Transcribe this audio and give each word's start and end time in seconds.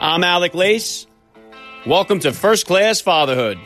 I'm 0.00 0.22
Alec 0.22 0.54
Lace. 0.54 1.06
Welcome 1.86 2.20
to 2.20 2.32
First 2.32 2.66
Class 2.66 3.00
Fatherhood. 3.00 3.58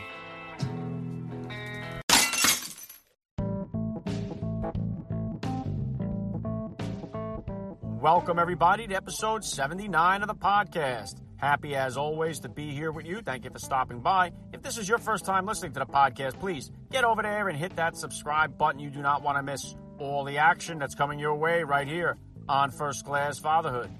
Welcome, 8.01 8.39
everybody, 8.39 8.87
to 8.87 8.95
episode 8.95 9.43
79 9.43 10.21
of 10.21 10.27
the 10.27 10.33
podcast. 10.35 11.21
Happy 11.37 11.75
as 11.75 11.97
always 11.97 12.39
to 12.39 12.49
be 12.49 12.71
here 12.71 12.91
with 12.91 13.05
you. 13.05 13.21
Thank 13.21 13.43
you 13.43 13.49
for 13.51 13.59
stopping 13.59 13.99
by. 13.99 14.31
If 14.53 14.61
this 14.61 14.77
is 14.77 14.89
your 14.89 14.97
first 14.97 15.25
time 15.25 15.45
listening 15.45 15.73
to 15.73 15.79
the 15.79 15.85
podcast, 15.85 16.39
please 16.39 16.71
get 16.91 17.03
over 17.03 17.21
there 17.21 17.49
and 17.49 17.57
hit 17.57 17.75
that 17.75 17.95
subscribe 17.97 18.57
button. 18.57 18.79
You 18.79 18.89
do 18.89 19.01
not 19.01 19.21
want 19.21 19.37
to 19.37 19.43
miss 19.43 19.75
all 19.99 20.23
the 20.23 20.37
action 20.37 20.79
that's 20.79 20.95
coming 20.95 21.19
your 21.19 21.35
way 21.35 21.63
right 21.63 21.87
here 21.87 22.17
on 22.49 22.71
First 22.71 23.05
Class 23.05 23.37
Fatherhood. 23.37 23.91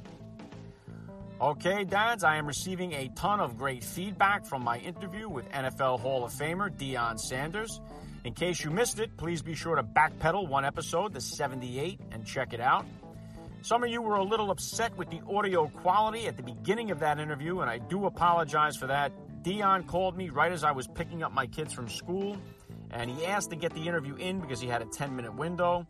Okay, 1.40 1.84
dads, 1.86 2.24
I 2.24 2.38
am 2.38 2.48
receiving 2.48 2.94
a 2.94 3.08
ton 3.10 3.40
of 3.40 3.58
great 3.58 3.84
feedback 3.84 4.46
from 4.46 4.64
my 4.64 4.80
interview 4.80 5.30
with 5.30 5.50
NFL 5.52 6.00
Hall 6.00 6.26
of 6.26 6.34
Famer 6.34 6.70
Deion 6.70 7.18
Sanders. 7.18 7.80
In 8.26 8.34
case 8.34 8.62
you 8.62 8.72
missed 8.72 9.00
it, 9.00 9.16
please 9.16 9.42
be 9.42 9.54
sure 9.54 9.76
to 9.76 9.84
backpedal 9.84 10.50
one 10.50 10.66
episode, 10.66 11.14
the 11.14 11.22
78, 11.22 12.02
and 12.12 12.26
check 12.26 12.52
it 12.52 12.60
out. 12.60 12.86
Some 13.62 13.84
of 13.84 13.90
you 13.90 14.02
were 14.02 14.16
a 14.16 14.24
little 14.24 14.52
upset 14.52 14.98
with 14.98 15.10
the 15.10 15.22
audio 15.30 15.68
quality 15.68 16.28
at 16.28 16.36
the 16.36 16.44
beginning 16.44 16.92
of 16.92 17.00
that 17.00 17.20
interview, 17.20 17.60
and 17.60 17.70
I 17.70 17.78
do 17.78 18.08
apologize 18.08 18.76
for 18.76 18.88
that. 18.88 19.12
Deion 19.44 19.86
called 19.86 20.18
me 20.18 20.30
right 20.30 20.52
as 20.52 20.64
I 20.64 20.72
was 20.72 20.88
picking 20.88 21.24
up 21.24 21.32
my 21.32 21.46
kids 21.46 21.72
from 21.72 21.88
school, 21.88 22.36
and 22.92 23.12
he 23.12 23.26
asked 23.26 23.52
to 23.52 23.56
get 23.56 23.74
the 23.74 23.88
interview 23.88 24.16
in 24.16 24.40
because 24.42 24.60
he 24.60 24.68
had 24.68 24.82
a 24.82 24.86
10 24.86 25.16
minute 25.16 25.36
window. 25.36 25.86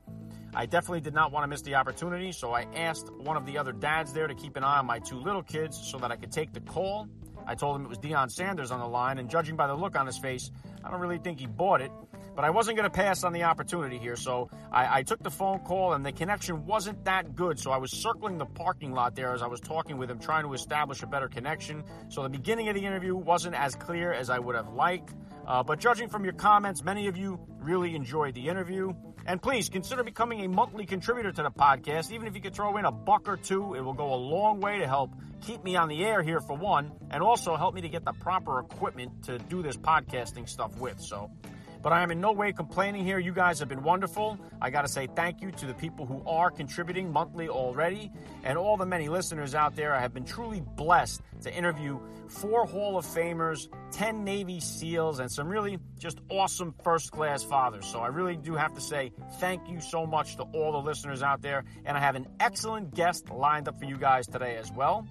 I 0.53 0.65
definitely 0.65 1.01
did 1.01 1.13
not 1.13 1.31
want 1.31 1.43
to 1.43 1.47
miss 1.47 1.61
the 1.61 1.75
opportunity, 1.75 2.31
so 2.31 2.53
I 2.53 2.65
asked 2.75 3.11
one 3.13 3.37
of 3.37 3.45
the 3.45 3.57
other 3.57 3.71
dads 3.71 4.13
there 4.13 4.27
to 4.27 4.35
keep 4.35 4.57
an 4.57 4.63
eye 4.63 4.79
on 4.79 4.85
my 4.85 4.99
two 4.99 5.19
little 5.19 5.43
kids 5.43 5.79
so 5.91 5.97
that 5.99 6.11
I 6.11 6.15
could 6.15 6.31
take 6.31 6.53
the 6.53 6.61
call. 6.61 7.07
I 7.45 7.55
told 7.55 7.75
him 7.75 7.85
it 7.85 7.89
was 7.89 7.97
Deion 7.97 8.31
Sanders 8.31 8.71
on 8.71 8.79
the 8.79 8.87
line, 8.87 9.17
and 9.17 9.29
judging 9.29 9.55
by 9.55 9.67
the 9.67 9.75
look 9.75 9.95
on 9.95 10.05
his 10.05 10.17
face, 10.17 10.51
I 10.83 10.91
don't 10.91 10.99
really 10.99 11.17
think 11.17 11.39
he 11.39 11.47
bought 11.47 11.81
it. 11.81 11.91
But 12.35 12.45
I 12.45 12.51
wasn't 12.51 12.77
going 12.77 12.89
to 12.89 12.95
pass 12.95 13.23
on 13.23 13.33
the 13.33 13.43
opportunity 13.43 13.97
here, 13.97 14.15
so 14.15 14.49
I, 14.71 14.99
I, 14.99 15.03
took 15.03 15.21
the 15.21 15.31
phone 15.31 15.59
call, 15.59 15.93
and 15.93 16.05
the 16.05 16.11
connection 16.11 16.65
wasn't 16.65 17.03
that 17.05 17.35
good. 17.35 17.59
So 17.59 17.71
I 17.71 17.77
was 17.77 17.91
circling 17.91 18.37
the 18.37 18.45
parking 18.45 18.93
lot 18.93 19.15
there 19.15 19.33
as 19.33 19.41
I 19.41 19.47
was 19.47 19.59
talking 19.59 19.97
with 19.97 20.09
him, 20.09 20.19
trying 20.19 20.43
to 20.43 20.53
establish 20.53 21.03
a 21.03 21.07
better 21.07 21.27
connection. 21.27 21.83
So 22.07 22.23
the 22.23 22.29
beginning 22.29 22.69
of 22.69 22.75
the 22.75 22.85
interview 22.85 23.15
wasn't 23.15 23.55
as 23.55 23.75
clear 23.75 24.13
as 24.13 24.29
I 24.29 24.39
would 24.39 24.55
have 24.55 24.69
liked. 24.69 25.13
Uh, 25.45 25.63
but 25.63 25.79
judging 25.79 26.07
from 26.07 26.23
your 26.23 26.33
comments, 26.33 26.83
many 26.83 27.07
of 27.07 27.17
you 27.17 27.39
really 27.59 27.95
enjoyed 27.95 28.35
the 28.35 28.47
interview. 28.47 28.93
And 29.25 29.41
please 29.41 29.69
consider 29.69 30.03
becoming 30.03 30.43
a 30.45 30.49
monthly 30.49 30.85
contributor 30.85 31.31
to 31.31 31.43
the 31.43 31.51
podcast. 31.51 32.11
Even 32.11 32.27
if 32.27 32.35
you 32.35 32.41
could 32.41 32.53
throw 32.53 32.77
in 32.77 32.85
a 32.85 32.91
buck 32.91 33.27
or 33.27 33.37
two, 33.37 33.75
it 33.75 33.81
will 33.81 33.93
go 33.93 34.13
a 34.13 34.15
long 34.15 34.59
way 34.59 34.79
to 34.79 34.87
help 34.87 35.11
keep 35.41 35.63
me 35.63 35.75
on 35.75 35.87
the 35.87 36.03
air 36.03 36.21
here 36.21 36.41
for 36.41 36.57
one, 36.57 36.91
and 37.11 37.23
also 37.23 37.55
help 37.55 37.73
me 37.73 37.81
to 37.81 37.89
get 37.89 38.03
the 38.03 38.11
proper 38.13 38.59
equipment 38.59 39.23
to 39.23 39.37
do 39.37 39.61
this 39.61 39.77
podcasting 39.77 40.49
stuff 40.49 40.77
with. 40.79 40.99
So 40.99 41.31
but 41.81 41.93
I 41.93 42.03
am 42.03 42.11
in 42.11 42.19
no 42.19 42.31
way 42.31 42.51
complaining 42.51 43.03
here. 43.03 43.19
You 43.19 43.31
guys 43.31 43.59
have 43.59 43.69
been 43.69 43.83
wonderful. 43.83 44.37
I 44.61 44.69
got 44.69 44.81
to 44.81 44.87
say 44.87 45.07
thank 45.15 45.41
you 45.41 45.51
to 45.51 45.65
the 45.65 45.73
people 45.73 46.05
who 46.05 46.21
are 46.27 46.51
contributing 46.51 47.11
monthly 47.11 47.47
already 47.47 48.11
and 48.43 48.57
all 48.57 48.77
the 48.77 48.85
many 48.85 49.09
listeners 49.09 49.55
out 49.55 49.75
there. 49.75 49.93
I 49.93 50.01
have 50.01 50.13
been 50.13 50.25
truly 50.25 50.61
blessed 50.75 51.21
to 51.43 51.53
interview 51.53 51.99
four 52.27 52.65
Hall 52.65 52.97
of 52.97 53.05
Famers, 53.05 53.67
10 53.91 54.23
Navy 54.23 54.59
SEALs, 54.59 55.19
and 55.19 55.31
some 55.31 55.47
really 55.47 55.79
just 55.97 56.19
awesome 56.29 56.73
first 56.83 57.11
class 57.11 57.43
fathers. 57.43 57.85
So 57.85 57.99
I 57.99 58.07
really 58.07 58.35
do 58.35 58.55
have 58.55 58.73
to 58.75 58.81
say 58.81 59.11
thank 59.39 59.67
you 59.69 59.81
so 59.81 60.05
much 60.05 60.35
to 60.37 60.43
all 60.53 60.71
the 60.71 60.79
listeners 60.79 61.23
out 61.23 61.41
there. 61.41 61.63
And 61.85 61.97
I 61.97 62.01
have 62.01 62.15
an 62.15 62.27
excellent 62.39 62.93
guest 62.93 63.29
lined 63.29 63.67
up 63.67 63.79
for 63.79 63.85
you 63.85 63.97
guys 63.97 64.27
today 64.27 64.57
as 64.57 64.71
well. 64.71 65.07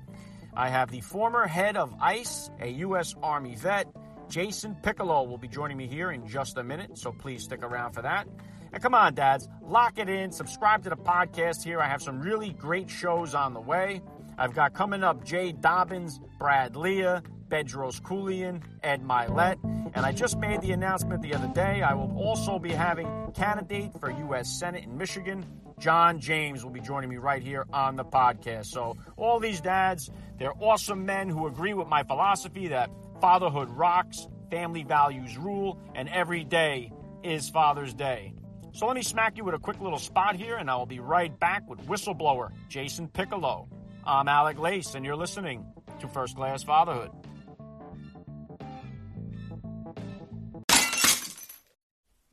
I 0.55 0.69
have 0.71 0.91
the 0.91 1.01
former 1.01 1.47
head 1.47 1.77
of 1.77 1.95
ICE, 2.01 2.51
a 2.61 2.69
U.S. 2.69 3.15
Army 3.23 3.55
vet. 3.55 3.87
Jason 4.29 4.77
Piccolo 4.83 5.23
will 5.23 5.39
be 5.39 5.49
joining 5.49 5.77
me 5.77 5.87
here 5.87 6.11
in 6.13 6.27
just 6.27 6.57
a 6.59 6.63
minute, 6.63 6.99
so 6.99 7.13
please 7.13 7.43
stick 7.43 7.63
around 7.63 7.93
for 7.93 8.03
that. 8.03 8.29
And 8.73 8.83
come 8.83 8.95
on, 8.95 9.15
dads, 9.15 9.49
lock 9.63 9.99
it 9.99 10.09
in. 10.09 10.31
Subscribe 10.31 10.83
to 10.85 10.91
the 10.91 10.97
podcast 10.97 11.65
here. 11.65 11.81
I 11.81 11.89
have 11.89 12.03
some 12.03 12.21
really 12.21 12.51
great 12.51 12.91
shows 12.91 13.35
on 13.35 13.55
the 13.55 13.61
way. 13.61 14.03
I've 14.37 14.55
got 14.55 14.75
coming 14.75 15.03
up 15.03 15.25
Jay 15.25 15.53
Dobbins, 15.53 16.21
Brad 16.39 16.77
Lea, 16.77 17.21
Bedros 17.49 18.01
Keuilian, 18.03 18.63
Ed 18.83 19.03
Mylett. 19.03 19.57
and 19.95 20.05
I 20.05 20.13
just 20.13 20.39
made 20.39 20.61
the 20.61 20.73
announcement 20.73 21.23
the 21.23 21.35
other 21.35 21.49
day. 21.49 21.83
I 21.83 21.95
will 21.95 22.15
also 22.17 22.59
be 22.59 22.71
having 22.71 23.33
candidate 23.35 23.99
for 23.99 24.11
U.S. 24.11 24.49
Senate 24.49 24.85
in 24.85 24.97
Michigan. 24.99 25.47
John 25.79 26.21
James 26.21 26.65
will 26.65 26.73
be 26.73 26.81
joining 26.81 27.09
me 27.09 27.17
right 27.17 27.43
here 27.43 27.65
on 27.73 27.97
the 27.97 28.05
podcast. 28.05 28.67
So, 28.67 28.97
all 29.17 29.39
these 29.39 29.61
dads, 29.61 30.11
they're 30.37 30.53
awesome 30.61 31.07
men 31.07 31.29
who 31.29 31.47
agree 31.47 31.73
with 31.73 31.89
my 31.89 32.03
philosophy 32.03 32.69
that 32.69 32.91
Fatherhood 33.21 33.69
rocks, 33.71 34.29
family 34.51 34.85
values 34.85 35.37
rule, 35.37 35.79
and 35.95 36.09
every 36.09 36.45
day 36.45 36.93
is 37.23 37.49
Father's 37.51 37.93
Day. 37.93 38.33
So 38.73 38.87
let 38.87 38.95
me 38.95 39.03
smack 39.03 39.37
you 39.37 39.45
with 39.45 39.55
a 39.55 39.59
quick 39.59 39.81
little 39.81 39.99
spot 39.99 40.37
here, 40.37 40.57
and 40.57 40.71
I 40.71 40.77
will 40.77 40.87
be 40.87 41.01
right 41.01 41.37
back 41.41 41.69
with 41.69 41.81
whistleblower 41.87 42.51
Jason 42.69 43.09
Piccolo. 43.09 43.69
I'm 44.05 44.29
Alec 44.29 44.59
Lace, 44.59 44.95
and 44.95 45.05
you're 45.05 45.17
listening 45.17 45.67
to 46.01 46.09
First 46.09 46.37
Class 46.37 46.63
Fatherhood. 46.63 47.11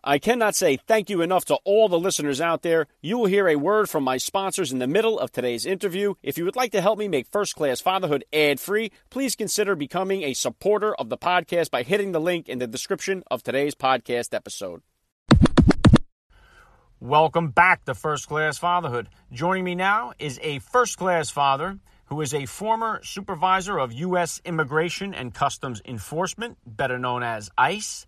I 0.07 0.19
cannot 0.19 0.53
say 0.53 0.77
thank 0.77 1.09
you 1.09 1.23
enough 1.23 1.45
to 1.45 1.55
all 1.63 1.89
the 1.89 1.97
listeners 1.97 2.39
out 2.39 2.61
there. 2.61 2.85
You 3.01 3.17
will 3.17 3.25
hear 3.25 3.47
a 3.47 3.55
word 3.55 3.89
from 3.89 4.03
my 4.03 4.17
sponsors 4.17 4.71
in 4.71 4.77
the 4.77 4.85
middle 4.85 5.17
of 5.17 5.31
today's 5.31 5.65
interview. 5.65 6.13
If 6.21 6.37
you 6.37 6.45
would 6.45 6.55
like 6.55 6.71
to 6.73 6.81
help 6.81 6.99
me 6.99 7.07
make 7.07 7.25
First 7.25 7.55
Class 7.55 7.81
Fatherhood 7.81 8.23
ad 8.31 8.59
free, 8.59 8.91
please 9.09 9.35
consider 9.35 9.75
becoming 9.75 10.21
a 10.21 10.35
supporter 10.35 10.93
of 10.93 11.09
the 11.09 11.17
podcast 11.17 11.71
by 11.71 11.81
hitting 11.81 12.11
the 12.11 12.21
link 12.21 12.47
in 12.47 12.59
the 12.59 12.67
description 12.67 13.23
of 13.31 13.41
today's 13.41 13.73
podcast 13.73 14.31
episode. 14.35 14.83
Welcome 16.99 17.49
back 17.49 17.85
to 17.85 17.95
First 17.95 18.27
Class 18.27 18.59
Fatherhood. 18.59 19.09
Joining 19.31 19.63
me 19.63 19.73
now 19.73 20.13
is 20.19 20.39
a 20.43 20.59
first 20.59 20.99
class 20.99 21.31
father 21.31 21.79
who 22.05 22.21
is 22.21 22.35
a 22.35 22.45
former 22.45 23.01
supervisor 23.03 23.79
of 23.79 23.91
U.S. 23.91 24.39
Immigration 24.45 25.15
and 25.15 25.33
Customs 25.33 25.81
Enforcement, 25.83 26.59
better 26.63 26.99
known 26.99 27.23
as 27.23 27.49
ICE. 27.57 28.05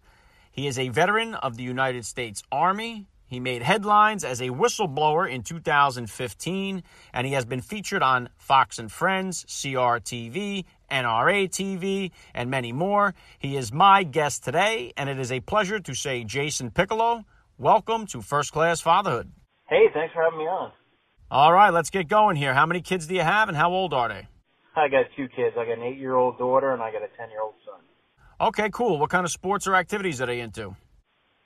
He 0.57 0.65
is 0.65 0.79
a 0.79 0.89
veteran 0.89 1.35
of 1.35 1.55
the 1.55 1.61
United 1.61 2.03
States 2.03 2.41
Army. 2.51 3.05
He 3.27 3.39
made 3.39 3.61
headlines 3.61 4.23
as 4.23 4.41
a 4.41 4.49
whistleblower 4.49 5.29
in 5.29 5.43
2015, 5.43 6.81
and 7.13 7.27
he 7.27 7.33
has 7.33 7.45
been 7.45 7.61
featured 7.61 8.01
on 8.01 8.29
Fox 8.37 8.79
and 8.79 8.91
Friends, 8.91 9.45
CRTV, 9.45 10.65
NRA 10.89 11.47
TV, 11.47 12.09
and 12.33 12.49
many 12.49 12.71
more. 12.71 13.13
He 13.37 13.55
is 13.55 13.71
my 13.71 14.01
guest 14.01 14.43
today, 14.43 14.93
and 14.97 15.11
it 15.11 15.19
is 15.19 15.31
a 15.31 15.41
pleasure 15.41 15.79
to 15.79 15.93
say, 15.93 16.23
Jason 16.23 16.71
Piccolo, 16.71 17.23
welcome 17.59 18.07
to 18.07 18.23
First 18.23 18.51
Class 18.51 18.81
Fatherhood. 18.81 19.31
Hey, 19.69 19.89
thanks 19.93 20.11
for 20.15 20.23
having 20.23 20.39
me 20.39 20.45
on. 20.45 20.71
All 21.29 21.53
right, 21.53 21.69
let's 21.69 21.91
get 21.91 22.07
going 22.07 22.35
here. 22.35 22.55
How 22.55 22.65
many 22.65 22.81
kids 22.81 23.05
do 23.05 23.13
you 23.13 23.21
have, 23.21 23.47
and 23.47 23.55
how 23.55 23.69
old 23.69 23.93
are 23.93 24.09
they? 24.09 24.27
I 24.75 24.87
got 24.87 25.05
two 25.15 25.27
kids. 25.27 25.55
I 25.55 25.65
got 25.65 25.77
an 25.77 25.83
eight 25.83 25.99
year 25.99 26.15
old 26.15 26.39
daughter, 26.39 26.73
and 26.73 26.81
I 26.81 26.91
got 26.91 27.03
a 27.03 27.09
10 27.15 27.29
year 27.29 27.41
old 27.41 27.53
son. 27.63 27.81
Okay, 28.39 28.69
cool. 28.71 28.99
What 28.99 29.09
kind 29.09 29.25
of 29.25 29.31
sports 29.31 29.67
or 29.67 29.75
activities 29.75 30.21
are 30.21 30.27
they 30.27 30.41
into? 30.41 30.75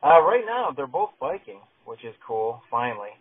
Uh, 0.03 0.21
right 0.21 0.43
now, 0.45 0.71
they're 0.75 0.87
both 0.87 1.11
biking, 1.19 1.61
which 1.85 2.03
is 2.03 2.13
cool, 2.25 2.61
finally. 2.69 3.11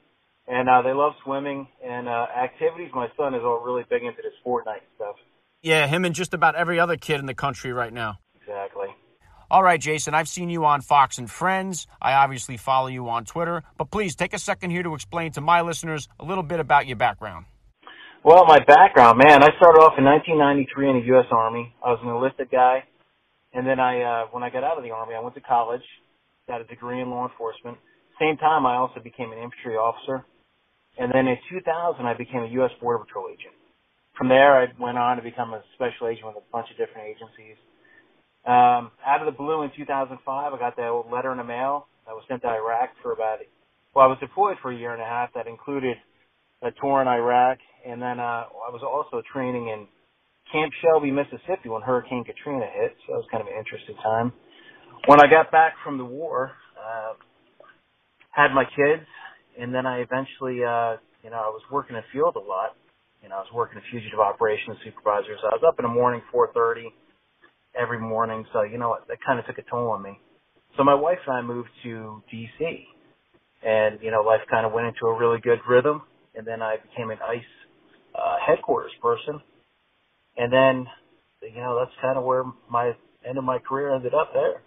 And 0.49 0.69
uh, 0.69 0.83
they 0.83 0.93
love 0.93 1.13
swimming 1.23 1.69
and 1.85 2.09
uh, 2.09 2.27
activities. 2.37 2.91
My 2.93 3.07
son 3.17 3.35
is 3.35 3.43
all 3.45 3.63
really 3.65 3.85
big 3.89 4.03
into 4.03 4.23
this 4.23 4.33
Fortnite 4.45 4.83
stuff. 4.97 5.15
Yeah, 5.63 5.87
him 5.87 6.05
and 6.05 6.15
just 6.15 6.35
about 6.35 6.57
every 6.57 6.81
other 6.81 6.97
kid 6.97 7.21
in 7.21 7.27
the 7.27 7.35
country 7.35 7.73
right 7.73 7.93
now. 7.93 8.19
Exactly. 8.41 8.89
All 9.51 9.63
right, 9.63 9.81
Jason, 9.81 10.15
I've 10.15 10.29
seen 10.29 10.49
you 10.49 10.65
on 10.65 10.81
Fox 10.81 11.19
and 11.19 11.31
Friends. 11.31 11.87
I 12.01 12.15
obviously 12.15 12.57
follow 12.57 12.89
you 12.89 13.09
on 13.09 13.25
Twitter. 13.25 13.63
But 13.77 13.91
please 13.91 14.17
take 14.17 14.35
a 14.35 14.39
second 14.39 14.71
here 14.71 14.83
to 14.83 14.95
explain 14.95 15.33
to 15.33 15.41
my 15.41 15.61
listeners 15.61 16.09
a 16.19 16.25
little 16.25 16.45
bit 16.45 16.59
about 16.59 16.87
your 16.87 16.97
background. 16.97 17.47
Well, 18.25 18.45
my 18.47 18.59
background, 18.59 19.19
man, 19.19 19.43
I 19.43 19.49
started 19.57 19.81
off 19.81 19.95
in 19.97 20.05
1993 20.05 20.91
in 20.91 21.01
the 21.01 21.07
U.S. 21.07 21.27
Army. 21.31 21.75
I 21.85 21.91
was 21.91 22.01
an 22.03 22.11
enlisted 22.11 22.51
guy. 22.51 22.85
And 23.55 23.67
then 23.67 23.81
I, 23.81 24.03
uh, 24.03 24.27
when 24.31 24.43
I 24.43 24.51
got 24.51 24.65
out 24.65 24.79
of 24.79 24.85
the 24.85 24.91
army, 24.91 25.15
I 25.15 25.21
went 25.21 25.35
to 25.35 25.41
college, 25.41 25.83
got 26.49 26.61
a 26.61 26.65
degree 26.65 27.01
in 27.01 27.11
law 27.11 27.29
enforcement. 27.29 27.79
Same 28.21 28.37
time, 28.37 28.67
I 28.67 28.77
also 28.77 29.01
became 29.01 29.33
an 29.33 29.39
infantry 29.39 29.77
officer. 29.77 30.25
And 30.99 31.11
then 31.13 31.29
in 31.29 31.37
2000, 31.51 32.07
I 32.07 32.15
became 32.15 32.43
a 32.43 32.49
U.S. 32.63 32.71
Border 32.81 33.05
Patrol 33.05 33.29
agent. 33.31 33.55
From 34.19 34.29
there, 34.29 34.61
I 34.61 34.67
went 34.79 34.99
on 34.99 35.17
to 35.17 35.23
become 35.23 35.55
a 35.55 35.63
special 35.75 36.09
agent 36.09 36.27
with 36.27 36.37
a 36.37 36.47
bunch 36.53 36.69
of 36.71 36.77
different 36.77 37.09
agencies. 37.09 37.57
Um, 38.47 38.91
out 39.07 39.21
of 39.21 39.27
the 39.27 39.37
blue 39.37 39.63
in 39.63 39.71
2005, 39.77 40.19
I 40.55 40.59
got 40.59 40.77
that 40.77 40.89
old 40.89 41.11
letter 41.13 41.33
in 41.33 41.39
the 41.39 41.45
mail. 41.45 41.89
I 42.09 42.13
was 42.13 42.25
sent 42.29 42.43
to 42.43 42.49
Iraq 42.49 42.91
for 43.03 43.13
about, 43.13 43.39
well, 43.95 44.05
I 44.05 44.09
was 44.09 44.19
deployed 44.21 44.57
for 44.63 44.73
a 44.73 44.77
year 44.77 44.93
and 44.93 45.03
a 45.03 45.05
half. 45.05 45.35
That 45.35 45.47
included 45.47 45.97
a 46.63 46.71
tour 46.81 47.03
in 47.03 47.09
Iraq, 47.09 47.59
and 47.87 48.01
then 48.01 48.21
uh, 48.21 48.45
I 48.67 48.71
was 48.73 48.83
also 48.83 49.23
training 49.33 49.69
in 49.69 49.87
Camp 50.53 50.73
Shelby, 50.83 51.11
Mississippi 51.13 51.69
when 51.71 51.83
Hurricane 51.83 52.25
Katrina 52.25 52.67
hit. 52.75 52.97
So 53.07 53.15
that 53.15 53.19
was 53.19 53.27
kind 53.33 53.43
of 53.43 53.49
an 53.49 53.59
interesting 53.59 53.97
time. 54.03 54.33
When 55.07 55.21
I 55.21 55.29
got 55.31 55.53
back 55.53 55.75
from 55.85 55.99
the 55.99 56.05
war, 56.05 56.53
uh, 56.79 57.15
had 58.31 58.53
my 58.55 58.65
kids, 58.65 59.07
and 59.61 59.75
then 59.75 59.87
I 59.87 60.01
eventually, 60.01 60.65
uh, 60.65 60.99
you 61.25 61.31
know, 61.31 61.41
I 61.41 61.51
was 61.53 61.63
working 61.73 61.97
in 61.97 62.03
field 62.13 62.37
a 62.37 62.41
lot. 62.41 62.77
You 63.23 63.31
know, 63.31 63.37
I 63.37 63.41
was 63.41 63.53
working 63.55 63.79
a 63.79 63.83
fugitive 63.91 64.21
operations 64.21 64.79
supervisor, 64.85 65.37
so 65.43 65.49
I 65.49 65.55
was 65.57 65.65
up 65.67 65.77
in 65.79 65.85
the 65.85 65.93
morning, 65.93 66.23
4:30 66.33 66.87
every 67.81 68.01
morning. 68.01 68.47
So 68.53 68.63
you 68.63 68.79
know, 68.79 68.97
that 69.09 69.19
kind 69.27 69.39
of 69.41 69.47
took 69.47 69.59
a 69.59 69.65
toll 69.71 69.91
on 69.91 70.03
me. 70.03 70.19
So 70.77 70.85
my 70.85 70.95
wife 70.95 71.19
and 71.27 71.37
I 71.37 71.43
moved 71.43 71.71
to 71.85 72.23
D.C. 72.31 72.87
and 73.65 73.99
you 74.03 74.11
know, 74.11 74.23
life 74.23 74.43
kind 74.51 74.67
of 74.67 74.73
went 74.73 74.89
into 74.89 75.07
a 75.07 75.19
really 75.19 75.41
good 75.41 75.61
rhythm. 75.69 76.03
And 76.37 76.47
then 76.47 76.63
I 76.63 76.77
became 76.79 77.11
an 77.11 77.19
ICE 77.27 77.53
uh, 78.15 78.37
headquarters 78.47 78.93
person. 79.03 79.41
And 80.37 80.53
then, 80.53 80.87
you 81.43 81.61
know, 81.61 81.79
that's 81.79 81.97
kind 82.01 82.17
of 82.19 82.25
where 82.25 82.45
my 82.71 82.93
end 83.27 83.39
of 83.39 83.45
my 83.45 83.59
career 83.59 83.95
ended 83.95 84.15
up 84.15 84.33
there. 84.33 84.63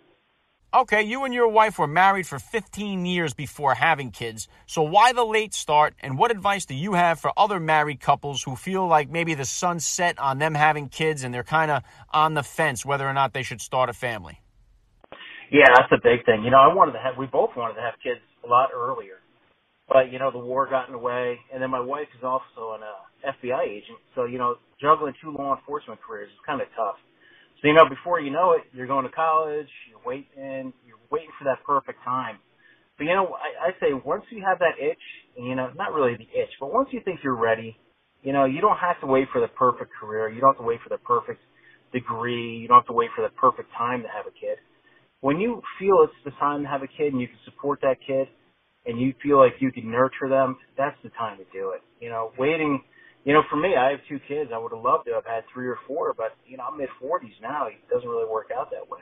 Okay, 0.76 1.04
you 1.04 1.24
and 1.24 1.32
your 1.32 1.48
wife 1.48 1.78
were 1.78 1.86
married 1.86 2.26
for 2.26 2.40
15 2.40 3.06
years 3.06 3.36
before 3.36 3.76
having 3.76 4.10
kids. 4.10 4.48
So 4.66 4.82
why 4.82 5.14
the 5.14 5.24
late 5.24 5.54
start? 5.54 5.94
And 6.00 6.18
what 6.18 6.32
advice 6.32 6.66
do 6.66 6.74
you 6.74 6.94
have 6.94 7.20
for 7.20 7.32
other 7.38 7.60
married 7.60 8.00
couples 8.00 8.42
who 8.42 8.56
feel 8.56 8.88
like 8.88 9.08
maybe 9.08 9.36
the 9.36 9.46
sun's 9.46 9.86
set 9.86 10.18
on 10.18 10.40
them 10.40 10.56
having 10.56 10.90
kids 10.90 11.24
and 11.24 11.32
they're 11.32 11.44
kind 11.44 11.70
of 11.70 11.84
on 12.12 12.34
the 12.34 12.42
fence 12.42 12.84
whether 12.84 13.08
or 13.08 13.14
not 13.14 13.34
they 13.34 13.44
should 13.44 13.62
start 13.62 13.88
a 13.88 13.94
family? 13.94 14.42
Yeah, 15.52 15.68
that's 15.76 15.92
a 15.92 16.02
big 16.02 16.26
thing. 16.26 16.44
You 16.44 16.50
know, 16.50 16.58
I 16.58 16.74
wanted 16.74 16.94
to 16.94 17.00
have, 17.00 17.20
we 17.20 17.28
both 17.28 17.52
wanted 17.56 17.76
to 17.76 17.82
have 17.82 17.94
kids 18.02 18.22
a 18.44 18.48
lot 18.48 18.70
earlier. 18.74 19.20
But, 19.90 20.12
you 20.12 20.20
know, 20.20 20.32
the 20.32 20.40
war 20.40 20.68
got 20.70 20.88
in 20.88 20.94
the 20.94 21.00
way. 21.00 21.38
And 21.54 21.62
then 21.62 21.70
my 21.72 21.82
wife 21.82 22.08
is 22.18 22.24
also 22.24 22.76
an 22.78 22.82
uh, 22.84 23.32
FBI 23.34 23.68
agent. 23.68 24.00
So, 24.16 24.26
you 24.26 24.40
know, 24.40 24.58
juggling 24.82 25.14
two 25.22 25.34
law 25.38 25.56
enforcement 25.58 26.00
careers 26.08 26.30
is 26.30 26.40
kind 26.46 26.62
of 26.62 26.68
tough. 26.76 26.98
So, 27.62 27.68
you 27.70 27.76
know, 27.76 27.90
before 27.90 28.20
you 28.22 28.32
know 28.32 28.54
it, 28.54 28.64
you're 28.74 28.88
going 28.88 29.06
to 29.06 29.12
college, 29.12 29.68
you're 29.90 30.02
waiting, 30.06 30.74
you're 30.88 31.02
waiting 31.12 31.32
for 31.40 31.46
that 31.46 31.64
perfect 31.66 32.00
time. 32.06 32.38
But, 32.98 33.06
you 33.06 33.16
know, 33.16 33.36
I, 33.36 33.70
I 33.70 33.72
say 33.82 33.94
once 33.94 34.26
you 34.32 34.44
have 34.48 34.60
that 34.60 34.78
itch, 34.82 35.02
you 35.38 35.56
know, 35.56 35.72
not 35.78 35.94
really 35.94 36.16
the 36.18 36.30
itch, 36.40 36.52
but 36.60 36.74
once 36.74 36.90
you 36.94 37.02
think 37.06 37.22
you're 37.24 37.38
ready, 37.40 37.78
you 38.24 38.34
know, 38.34 38.46
you 38.46 38.62
don't 38.62 38.78
have 38.78 39.02
to 39.02 39.08
wait 39.08 39.28
for 39.34 39.42
the 39.42 39.50
perfect 39.50 39.92
career. 40.00 40.30
You 40.30 40.42
don't 40.42 40.52
have 40.56 40.62
to 40.62 40.68
wait 40.68 40.82
for 40.84 40.90
the 40.90 41.00
perfect 41.00 41.42
degree. 41.94 42.58
You 42.58 42.70
don't 42.70 42.80
have 42.80 42.88
to 42.88 42.94
wait 42.94 43.12
for 43.16 43.24
the 43.24 43.34
perfect 43.36 43.70
time 43.78 44.04
to 44.04 44.10
have 44.10 44.28
a 44.28 44.32
kid. 44.32 44.58
When 45.22 45.40
you 45.40 45.62
feel 45.80 46.04
it's 46.06 46.14
the 46.26 46.32
time 46.40 46.64
to 46.64 46.70
have 46.70 46.84
a 46.84 46.88
kid 46.88 47.14
and 47.14 47.22
you 47.22 47.28
can 47.28 47.40
support 47.46 47.82
that 47.82 47.98
kid 48.08 48.28
and 48.86 49.00
you 49.00 49.14
feel 49.22 49.38
like 49.38 49.54
you 49.60 49.72
can 49.72 49.90
nurture 49.90 50.30
them, 50.30 50.58
that's 50.78 50.98
the 51.04 51.10
time 51.10 51.38
to 51.38 51.46
do 51.54 51.72
it. 51.72 51.82
You 52.00 52.10
know, 52.10 52.32
waiting 52.38 52.82
you 53.26 53.34
know, 53.34 53.42
for 53.50 53.56
me, 53.56 53.76
I 53.78 53.92
have 53.92 54.00
two 54.10 54.20
kids. 54.28 54.52
I 54.54 54.58
would 54.58 54.74
have 54.74 54.84
loved 54.84 55.06
to 55.08 55.14
have 55.14 55.26
had 55.26 55.44
three 55.54 55.68
or 55.68 55.78
four, 55.88 56.14
but 56.14 56.36
you 56.46 56.58
know, 56.58 56.64
I'm 56.70 56.78
mid 56.78 56.90
40s 57.02 57.42
now. 57.42 57.68
It 57.68 57.76
doesn't 57.90 58.08
really 58.08 58.30
work 58.30 58.50
out 58.56 58.70
that 58.72 58.90
way. 58.90 59.00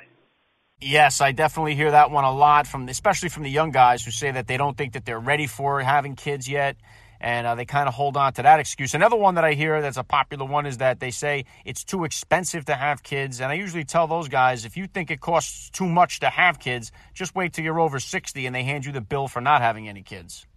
Yes, 0.80 1.22
I 1.22 1.31
definitely 1.31 1.75
hear 1.75 1.92
that 1.92 2.10
one 2.10 2.24
a 2.24 2.31
lot 2.31 2.66
from, 2.66 2.88
especially 2.89 3.30
from 3.30 3.44
the 3.44 3.51
young 3.51 3.72
guys 3.72 4.04
who 4.04 4.12
say 4.12 4.31
that 4.31 4.48
they 4.48 4.57
don't 4.57 4.75
think 4.75 4.94
that 4.94 5.06
they're 5.06 5.19
ready 5.19 5.45
for 5.45 5.81
having 5.81 6.16
kids 6.16 6.50
yet, 6.50 6.75
and 7.21 7.45
uh, 7.45 7.56
they 7.56 7.65
kind 7.65 7.88
of 7.88 7.94
hold 7.94 8.18
on 8.18 8.33
to 8.33 8.41
that 8.41 8.59
excuse. 8.59 8.94
Another 8.95 9.15
one 9.15 9.35
that 9.35 9.45
I 9.45 9.53
hear 9.53 9.81
that's 9.81 9.97
a 9.97 10.03
popular 10.03 10.45
one 10.45 10.65
is 10.65 10.79
that 10.79 11.00
they 11.00 11.12
say 11.12 11.45
it's 11.63 11.83
too 11.83 12.03
expensive 12.03 12.65
to 12.65 12.75
have 12.75 13.03
kids, 13.03 13.39
and 13.39 13.51
I 13.51 13.56
usually 13.56 13.85
tell 13.85 14.07
those 14.07 14.27
guys 14.27 14.65
if 14.65 14.75
you 14.75 14.88
think 14.88 15.12
it 15.12 15.21
costs 15.21 15.69
too 15.69 15.88
much 15.88 16.19
to 16.21 16.29
have 16.29 16.59
kids, 16.59 16.91
just 17.13 17.35
wait 17.35 17.53
till 17.53 17.63
you're 17.63 17.79
over 17.79 18.00
60 18.00 18.45
and 18.45 18.56
they 18.56 18.63
hand 18.63 18.85
you 18.85 18.91
the 18.91 19.01
bill 19.01 19.27
for 19.27 19.39
not 19.39 19.62
having 19.62 19.88
any 19.88 20.01
kids. 20.01 20.47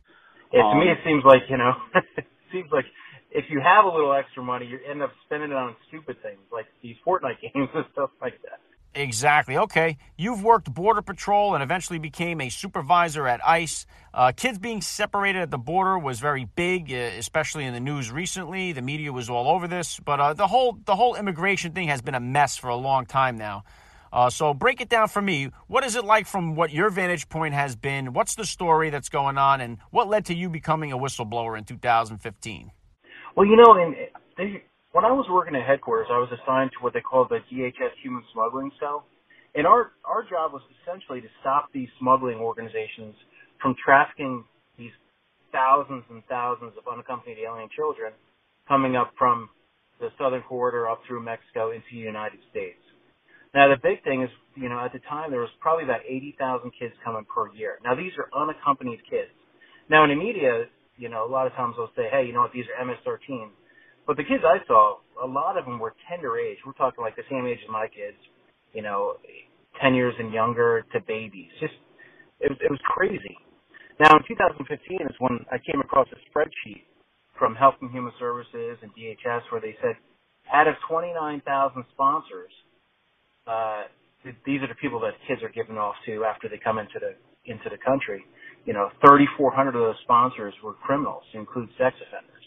Yeah, 0.53 0.63
to 0.63 0.67
um, 0.69 0.81
me 0.81 0.87
it 0.91 0.99
seems 1.05 1.23
like 1.25 1.43
you 1.51 1.59
know, 1.59 1.73
it 2.17 2.25
seems 2.51 2.71
like 2.73 2.87
if 3.31 3.45
you 3.51 3.61
have 3.61 3.85
a 3.85 3.89
little 3.89 4.15
extra 4.15 4.43
money, 4.43 4.67
you 4.67 4.79
end 4.89 5.03
up 5.03 5.13
spending 5.27 5.51
it 5.51 5.57
on 5.57 5.77
stupid 5.89 6.17
things 6.23 6.41
like 6.51 6.67
these 6.83 6.97
Fortnite 7.07 7.41
games 7.43 7.69
and 7.75 7.85
stuff 7.93 8.11
like 8.23 8.41
that. 8.43 8.64
Exactly. 8.95 9.57
Okay. 9.57 9.97
You've 10.17 10.43
worked 10.45 10.73
Border 10.73 11.03
Patrol 11.03 11.55
and 11.55 11.63
eventually 11.63 11.99
became 11.99 12.41
a 12.41 12.49
supervisor 12.49 13.27
at 13.27 13.45
ICE. 13.45 13.87
Uh, 14.13 14.31
kids 14.31 14.59
being 14.59 14.81
separated 14.81 15.43
at 15.43 15.51
the 15.51 15.59
border 15.59 15.99
was 15.99 16.21
very 16.21 16.45
big, 16.45 16.93
uh, 16.93 16.97
especially 17.19 17.65
in 17.65 17.75
the 17.75 17.81
news 17.81 18.13
recently. 18.13 18.73
The 18.73 18.83
media 18.83 19.13
was 19.13 19.29
all 19.29 19.49
over 19.49 19.67
this, 19.67 19.99
but 19.99 20.21
uh, 20.21 20.35
the 20.35 20.47
whole 20.47 20.79
the 20.85 20.95
whole 20.95 21.17
immigration 21.17 21.73
thing 21.73 21.89
has 21.89 22.03
been 22.03 22.15
a 22.15 22.21
mess 22.21 22.57
for 22.57 22.69
a 22.69 22.77
long 22.77 23.07
time 23.07 23.37
now. 23.37 23.65
Uh, 24.13 24.31
so 24.31 24.55
break 24.55 24.81
it 24.81 24.89
down 24.89 25.09
for 25.09 25.21
me. 25.21 25.51
What 25.67 25.83
is 25.83 25.97
it 25.97 26.05
like 26.05 26.29
from 26.29 26.55
what 26.55 26.71
your 26.71 26.89
vantage 26.89 27.29
point 27.29 27.55
has 27.55 27.75
been? 27.75 28.13
What's 28.13 28.37
the 28.37 28.45
story 28.45 28.91
that's 28.91 29.09
going 29.09 29.39
on, 29.39 29.61
and 29.61 29.79
what 29.91 30.09
led 30.09 30.27
to 30.27 30.35
you 30.35 30.49
becoming 30.49 30.93
a 30.93 30.97
whistleblower 30.97 31.59
in 31.59 31.65
2015? 31.65 32.71
Well, 33.35 33.47
you 33.47 33.57
know, 33.57 33.75
in 33.75 33.97
they, 34.37 34.63
when 34.95 35.05
I 35.05 35.11
was 35.11 35.27
working 35.29 35.59
at 35.59 35.67
headquarters, 35.67 36.07
I 36.09 36.23
was 36.23 36.31
assigned 36.31 36.71
to 36.79 36.79
what 36.79 36.95
they 36.95 37.03
call 37.03 37.27
the 37.27 37.43
DHS 37.51 37.99
Human 38.01 38.23
Smuggling 38.33 38.71
Cell, 38.79 39.05
and 39.59 39.67
our 39.67 39.91
our 40.07 40.23
job 40.23 40.55
was 40.55 40.63
essentially 40.79 41.21
to 41.21 41.27
stop 41.43 41.67
these 41.75 41.89
smuggling 41.99 42.39
organizations 42.39 43.19
from 43.61 43.75
trafficking 43.75 44.45
these 44.79 44.95
thousands 45.51 46.05
and 46.11 46.23
thousands 46.31 46.79
of 46.79 46.87
unaccompanied 46.87 47.39
alien 47.43 47.69
children 47.75 48.15
coming 48.69 48.95
up 48.95 49.11
from 49.19 49.51
the 49.99 50.15
southern 50.17 50.45
border 50.49 50.89
up 50.89 51.03
through 51.07 51.23
Mexico 51.23 51.75
into 51.75 51.91
the 51.91 51.99
United 51.99 52.39
States. 52.51 52.79
Now 53.53 53.67
the 53.67 53.79
big 53.83 54.03
thing 54.07 54.23
is, 54.23 54.31
you 54.55 54.69
know, 54.69 54.79
at 54.79 54.93
the 54.93 55.03
time 55.11 55.31
there 55.35 55.43
was 55.43 55.51
probably 55.59 55.85
about 55.85 56.07
80,000 56.07 56.71
kids 56.79 56.95
coming 57.05 57.27
per 57.27 57.51
year. 57.51 57.79
Now 57.83 57.95
these 57.95 58.15
are 58.15 58.31
unaccompanied 58.31 59.03
kids. 59.11 59.35
Now 59.91 60.05
in 60.05 60.11
the 60.11 60.17
media, 60.17 60.67
you 60.97 61.09
know, 61.09 61.27
a 61.27 61.31
lot 61.31 61.47
of 61.47 61.53
times 61.55 61.75
they'll 61.77 61.91
say, 61.99 62.07
hey, 62.11 62.27
you 62.27 62.33
know 62.33 62.43
what, 62.47 62.53
these 62.55 62.67
are 62.71 62.85
MS-13. 62.85 63.51
But 64.07 64.17
the 64.17 64.25
kids 64.25 64.45
I 64.45 64.65
saw, 64.67 64.99
a 65.23 65.27
lot 65.27 65.59
of 65.59 65.65
them 65.65 65.79
were 65.79 65.95
tender 66.11 66.39
age. 66.39 66.59
We're 66.67 66.75
talking 66.75 67.03
like 67.03 67.17
the 67.17 67.27
same 67.31 67.47
age 67.47 67.59
as 67.65 67.71
my 67.71 67.87
kids, 67.89 68.19
you 68.73 68.83
know, 68.83 69.17
10 69.83 69.95
years 69.95 70.15
and 70.19 70.33
younger 70.33 70.85
to 70.93 71.01
babies. 71.07 71.51
Just, 71.61 71.75
it 72.41 72.51
was, 72.51 72.59
it 72.61 72.71
was 72.71 72.81
crazy. 72.85 73.37
Now 74.01 74.17
in 74.17 74.23
2015 74.29 75.07
is 75.07 75.17
when 75.21 75.41
I 75.53 75.59
came 75.59 75.81
across 75.81 76.09
a 76.13 76.19
spreadsheet 76.29 76.85
from 77.39 77.55
Health 77.55 77.77
and 77.81 77.91
Human 77.91 78.13
Services 78.19 78.79
and 78.83 78.91
DHS 78.93 79.43
where 79.51 79.61
they 79.61 79.77
said 79.81 79.97
out 80.53 80.69
of 80.69 80.75
29,000 80.89 81.41
sponsors, 81.93 82.53
uh, 83.47 83.85
these 84.47 84.61
are 84.63 84.69
the 84.69 84.79
people 84.81 85.01
that 85.01 85.13
kids 85.29 85.43
are 85.43 85.51
given 85.51 85.77
off 85.79 85.95
to 86.07 86.25
after 86.25 86.49
they 86.49 86.59
come 86.59 86.79
into 86.79 86.99
the 87.01 87.15
into 87.51 87.69
the 87.71 87.79
country 87.85 88.25
you 88.65 88.73
know, 88.73 88.89
3,400 89.01 89.69
of 89.71 89.75
those 89.75 89.97
sponsors 90.05 90.55
were 90.63 90.75
criminals, 90.75 91.23
to 91.33 91.39
include 91.39 91.69
sex 91.79 91.97
offenders. 92.01 92.45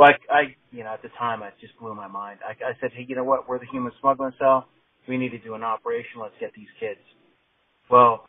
Well, 0.00 0.10
I, 0.10 0.34
I, 0.34 0.42
you 0.72 0.84
know, 0.84 0.94
at 0.94 1.02
the 1.02 1.10
time, 1.20 1.44
it 1.44 1.54
just 1.60 1.78
blew 1.80 1.94
my 1.94 2.08
mind. 2.08 2.40
I, 2.48 2.52
I 2.64 2.72
said, 2.80 2.92
hey, 2.96 3.06
you 3.08 3.16
know 3.16 3.24
what? 3.24 3.48
We're 3.48 3.60
the 3.60 3.66
human 3.72 3.92
smuggling 4.00 4.32
cell. 4.40 4.68
We 5.08 5.18
need 5.18 5.30
to 5.30 5.40
do 5.40 5.54
an 5.56 5.64
operation. 5.64 6.22
Let's 6.22 6.34
get 6.40 6.52
these 6.56 6.68
kids. 6.80 7.00
Well, 7.90 8.26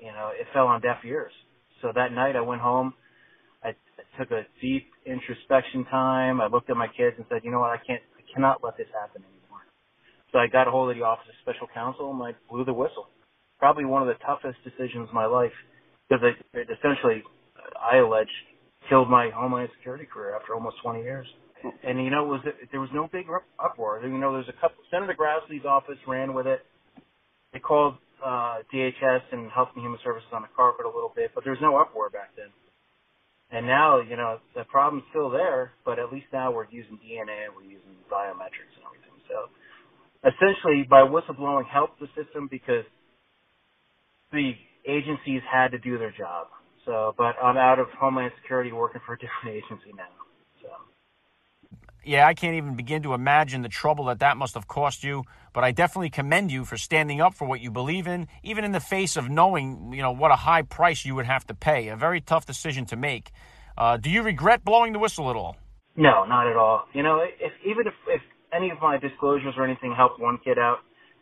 you 0.00 0.08
know, 0.08 0.30
it 0.34 0.46
fell 0.54 0.66
on 0.68 0.80
deaf 0.82 0.98
ears. 1.06 1.32
So 1.82 1.92
that 1.94 2.12
night, 2.12 2.36
I 2.36 2.42
went 2.42 2.62
home. 2.62 2.94
I, 3.64 3.70
I 3.70 4.18
took 4.20 4.32
a 4.32 4.42
deep 4.62 4.86
introspection 5.06 5.84
time. 5.86 6.40
I 6.42 6.48
looked 6.48 6.70
at 6.70 6.76
my 6.78 6.88
kids 6.88 7.16
and 7.18 7.26
said, 7.30 7.42
you 7.44 7.52
know 7.52 7.60
what? 7.60 7.70
I 7.72 7.78
can't, 7.86 8.02
I 8.18 8.22
cannot 8.34 8.64
let 8.64 8.78
this 8.78 8.88
happen 9.00 9.22
anymore. 9.24 9.62
So 10.32 10.38
I 10.38 10.48
got 10.48 10.68
a 10.68 10.70
hold 10.72 10.90
of 10.90 10.96
the 10.96 11.04
Office 11.04 11.26
of 11.28 11.36
Special 11.42 11.68
Counsel 11.74 12.12
and 12.12 12.22
I 12.22 12.32
blew 12.50 12.64
the 12.64 12.74
whistle. 12.74 13.08
Probably 13.58 13.84
one 13.86 14.02
of 14.02 14.08
the 14.08 14.16
toughest 14.24 14.58
decisions 14.64 15.08
of 15.08 15.14
my 15.14 15.26
life 15.26 15.52
because 16.08 16.24
it, 16.24 16.36
it 16.58 16.68
essentially, 16.70 17.24
I 17.80 17.98
allege, 17.98 18.30
killed 18.88 19.10
my 19.10 19.30
Homeland 19.34 19.70
Security 19.78 20.06
career 20.06 20.36
after 20.36 20.54
almost 20.54 20.76
20 20.82 21.02
years. 21.02 21.26
And 21.84 22.04
you 22.04 22.10
know, 22.10 22.24
was 22.24 22.40
there 22.72 22.80
was 22.80 22.90
no 22.94 23.08
big 23.12 23.26
uproar. 23.62 24.00
You 24.04 24.18
know, 24.18 24.32
there's 24.32 24.48
a 24.48 24.60
couple. 24.60 24.78
Senator 24.90 25.14
Grassley's 25.18 25.66
office 25.66 25.98
ran 26.08 26.34
with 26.34 26.46
it. 26.46 26.60
They 27.54 27.60
called 27.60 27.96
uh, 28.24 28.58
DHS 28.74 29.22
and 29.32 29.50
Health 29.52 29.70
and 29.76 29.84
Human 29.84 30.00
Services 30.04 30.28
on 30.32 30.42
the 30.42 30.48
carpet 30.56 30.86
a 30.86 30.90
little 30.90 31.12
bit, 31.16 31.32
but 31.34 31.44
there's 31.44 31.60
no 31.62 31.78
uproar 31.78 32.10
back 32.10 32.30
then. 32.36 32.48
And 33.52 33.66
now, 33.66 34.00
you 34.00 34.16
know, 34.16 34.38
the 34.56 34.64
problem's 34.64 35.04
still 35.10 35.30
there, 35.30 35.72
but 35.84 35.98
at 35.98 36.12
least 36.12 36.26
now 36.32 36.52
we're 36.52 36.68
using 36.70 36.98
DNA, 36.98 37.46
we're 37.54 37.64
using 37.64 37.96
biometrics 38.12 38.74
and 38.76 38.84
everything. 38.86 39.16
So 39.28 39.48
essentially, 40.28 40.86
by 40.88 41.02
whistleblowing 41.02 41.66
helped 41.68 42.00
the 42.00 42.08
system 42.16 42.48
because 42.50 42.84
the 44.32 44.52
agencies 44.88 45.42
had 45.50 45.72
to 45.72 45.78
do 45.78 45.98
their 45.98 46.12
job. 46.18 46.48
So, 46.88 47.14
but 47.18 47.36
I'm 47.42 47.58
out 47.58 47.78
of 47.78 47.88
Homeland 47.90 48.32
Security 48.40 48.72
working 48.72 49.02
for 49.04 49.12
a 49.12 49.18
different 49.18 49.56
agency 49.62 49.92
now. 49.94 50.08
So. 50.62 50.68
Yeah, 52.02 52.26
I 52.26 52.32
can't 52.32 52.54
even 52.54 52.76
begin 52.76 53.02
to 53.02 53.12
imagine 53.12 53.60
the 53.60 53.68
trouble 53.68 54.06
that 54.06 54.20
that 54.20 54.38
must 54.38 54.54
have 54.54 54.66
cost 54.66 55.04
you. 55.04 55.24
But 55.52 55.64
I 55.64 55.72
definitely 55.72 56.08
commend 56.08 56.50
you 56.50 56.64
for 56.64 56.78
standing 56.78 57.20
up 57.20 57.34
for 57.34 57.46
what 57.46 57.60
you 57.60 57.70
believe 57.70 58.06
in, 58.06 58.26
even 58.42 58.64
in 58.64 58.72
the 58.72 58.80
face 58.80 59.18
of 59.18 59.28
knowing, 59.28 59.92
you 59.92 60.00
know, 60.00 60.12
what 60.12 60.30
a 60.30 60.36
high 60.36 60.62
price 60.62 61.04
you 61.04 61.14
would 61.14 61.26
have 61.26 61.46
to 61.48 61.54
pay. 61.54 61.88
A 61.88 61.96
very 61.96 62.22
tough 62.22 62.46
decision 62.46 62.86
to 62.86 62.96
make. 62.96 63.32
Uh, 63.76 63.98
do 63.98 64.08
you 64.08 64.22
regret 64.22 64.64
blowing 64.64 64.94
the 64.94 64.98
whistle 64.98 65.28
at 65.28 65.36
all? 65.36 65.58
No, 65.94 66.24
not 66.24 66.46
at 66.48 66.56
all. 66.56 66.86
You 66.94 67.02
know, 67.02 67.20
if 67.20 67.52
even 67.66 67.86
if, 67.86 67.94
if 68.06 68.22
any 68.50 68.70
of 68.70 68.80
my 68.80 68.96
disclosures 68.96 69.52
or 69.58 69.64
anything 69.64 69.92
helped 69.94 70.18
one 70.18 70.38
kid 70.42 70.58
out, 70.58 70.78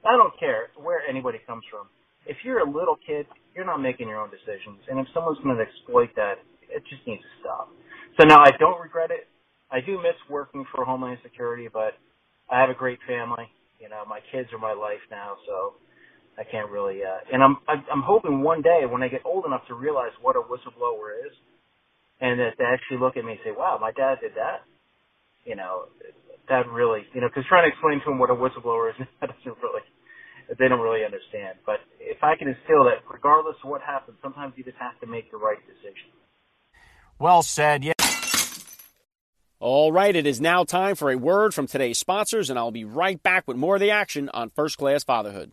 I 0.09 0.17
don't 0.17 0.39
care 0.39 0.69
where 0.77 1.01
anybody 1.09 1.41
comes 1.45 1.65
from 1.69 1.89
if 2.27 2.39
you're 2.45 2.61
a 2.61 2.71
little 2.71 2.97
kid, 3.07 3.27
you're 3.55 3.67
not 3.67 3.79
making 3.81 4.09
your 4.09 4.21
own 4.21 4.31
decisions. 4.31 4.81
And 4.91 4.99
if 5.01 5.07
someone's 5.15 5.39
going 5.43 5.57
to 5.57 5.63
exploit 5.63 6.11
that, 6.17 6.37
it 6.71 6.83
just 6.91 7.07
needs 7.07 7.23
to 7.23 7.33
stop. 7.41 7.71
So 8.21 8.27
now 8.27 8.41
I 8.41 8.51
don't 8.59 8.81
regret 8.81 9.11
it. 9.11 9.29
I 9.71 9.81
do 9.81 9.99
miss 9.99 10.17
working 10.31 10.65
for 10.75 10.85
Homeland 10.85 11.19
Security, 11.23 11.69
but 11.73 11.95
I 12.51 12.61
have 12.61 12.71
a 12.71 12.75
great 12.75 12.99
family. 13.07 13.49
You 13.81 13.89
know, 13.89 14.05
my 14.09 14.21
kids 14.33 14.51
are 14.53 14.59
my 14.59 14.75
life 14.75 15.03
now, 15.11 15.37
so 15.47 15.75
I 16.39 16.45
can't 16.45 16.71
really. 16.71 17.01
Uh, 17.03 17.21
and 17.33 17.43
I'm 17.43 17.59
I'm 17.69 18.03
hoping 18.03 18.43
one 18.43 18.63
day 18.63 18.83
when 18.89 19.03
I 19.03 19.09
get 19.09 19.23
old 19.25 19.47
enough 19.47 19.67
to 19.69 19.75
realize 19.75 20.13
what 20.23 20.37
a 20.37 20.41
whistleblower 20.41 21.19
is, 21.27 21.33
and 22.21 22.41
that 22.41 22.55
they 22.59 22.65
actually 22.65 22.99
look 22.99 23.17
at 23.17 23.25
me 23.25 23.33
and 23.33 23.41
say, 23.45 23.53
"Wow, 23.57 23.79
my 23.81 23.93
dad 23.93 24.19
did 24.23 24.33
that." 24.37 24.63
you 25.47 25.57
know, 25.57 25.87
that 26.49 26.69
really, 26.69 27.03
you 27.15 27.23
know, 27.23 27.29
because 27.29 27.45
trying 27.49 27.69
to 27.69 27.73
explain 27.73 28.01
to 28.01 28.07
them 28.11 28.19
what 28.19 28.31
a 28.31 28.35
whistleblower 28.35 28.91
is, 28.91 28.97
that 29.23 29.31
doesn't 29.31 29.59
really, 29.63 29.83
they 30.59 30.69
don't 30.69 30.81
really 30.81 31.05
understand. 31.05 31.59
But 31.65 31.81
if 32.01 32.23
I 32.23 32.37
can 32.37 32.49
instill 32.49 32.85
that, 32.85 33.03
regardless 33.13 33.57
of 33.63 33.71
what 33.71 33.83
happens, 33.83 34.17
sometimes 34.23 34.55
you 34.57 34.65
just 34.65 34.79
have 34.79 34.99
to 35.01 35.07
make 35.07 35.31
the 35.31 35.37
right 35.37 35.59
decision. 35.67 36.11
Well 37.19 37.43
said. 37.43 37.85
Yeah. 37.85 37.93
All 39.59 39.91
right, 39.91 40.15
it 40.15 40.27
is 40.27 40.41
now 40.41 40.65
time 40.65 40.97
for 40.97 41.11
a 41.11 41.17
word 41.17 41.55
from 41.55 41.67
today's 41.67 41.99
sponsors, 41.99 42.51
and 42.51 42.59
I'll 42.59 42.71
be 42.71 42.85
right 42.85 43.23
back 43.23 43.49
with 43.49 43.57
more 43.57 43.77
of 43.77 43.81
the 43.81 43.91
action 43.91 44.29
on 44.35 44.51
First 44.51 44.77
Class 44.77 45.03
Fatherhood. 45.03 45.53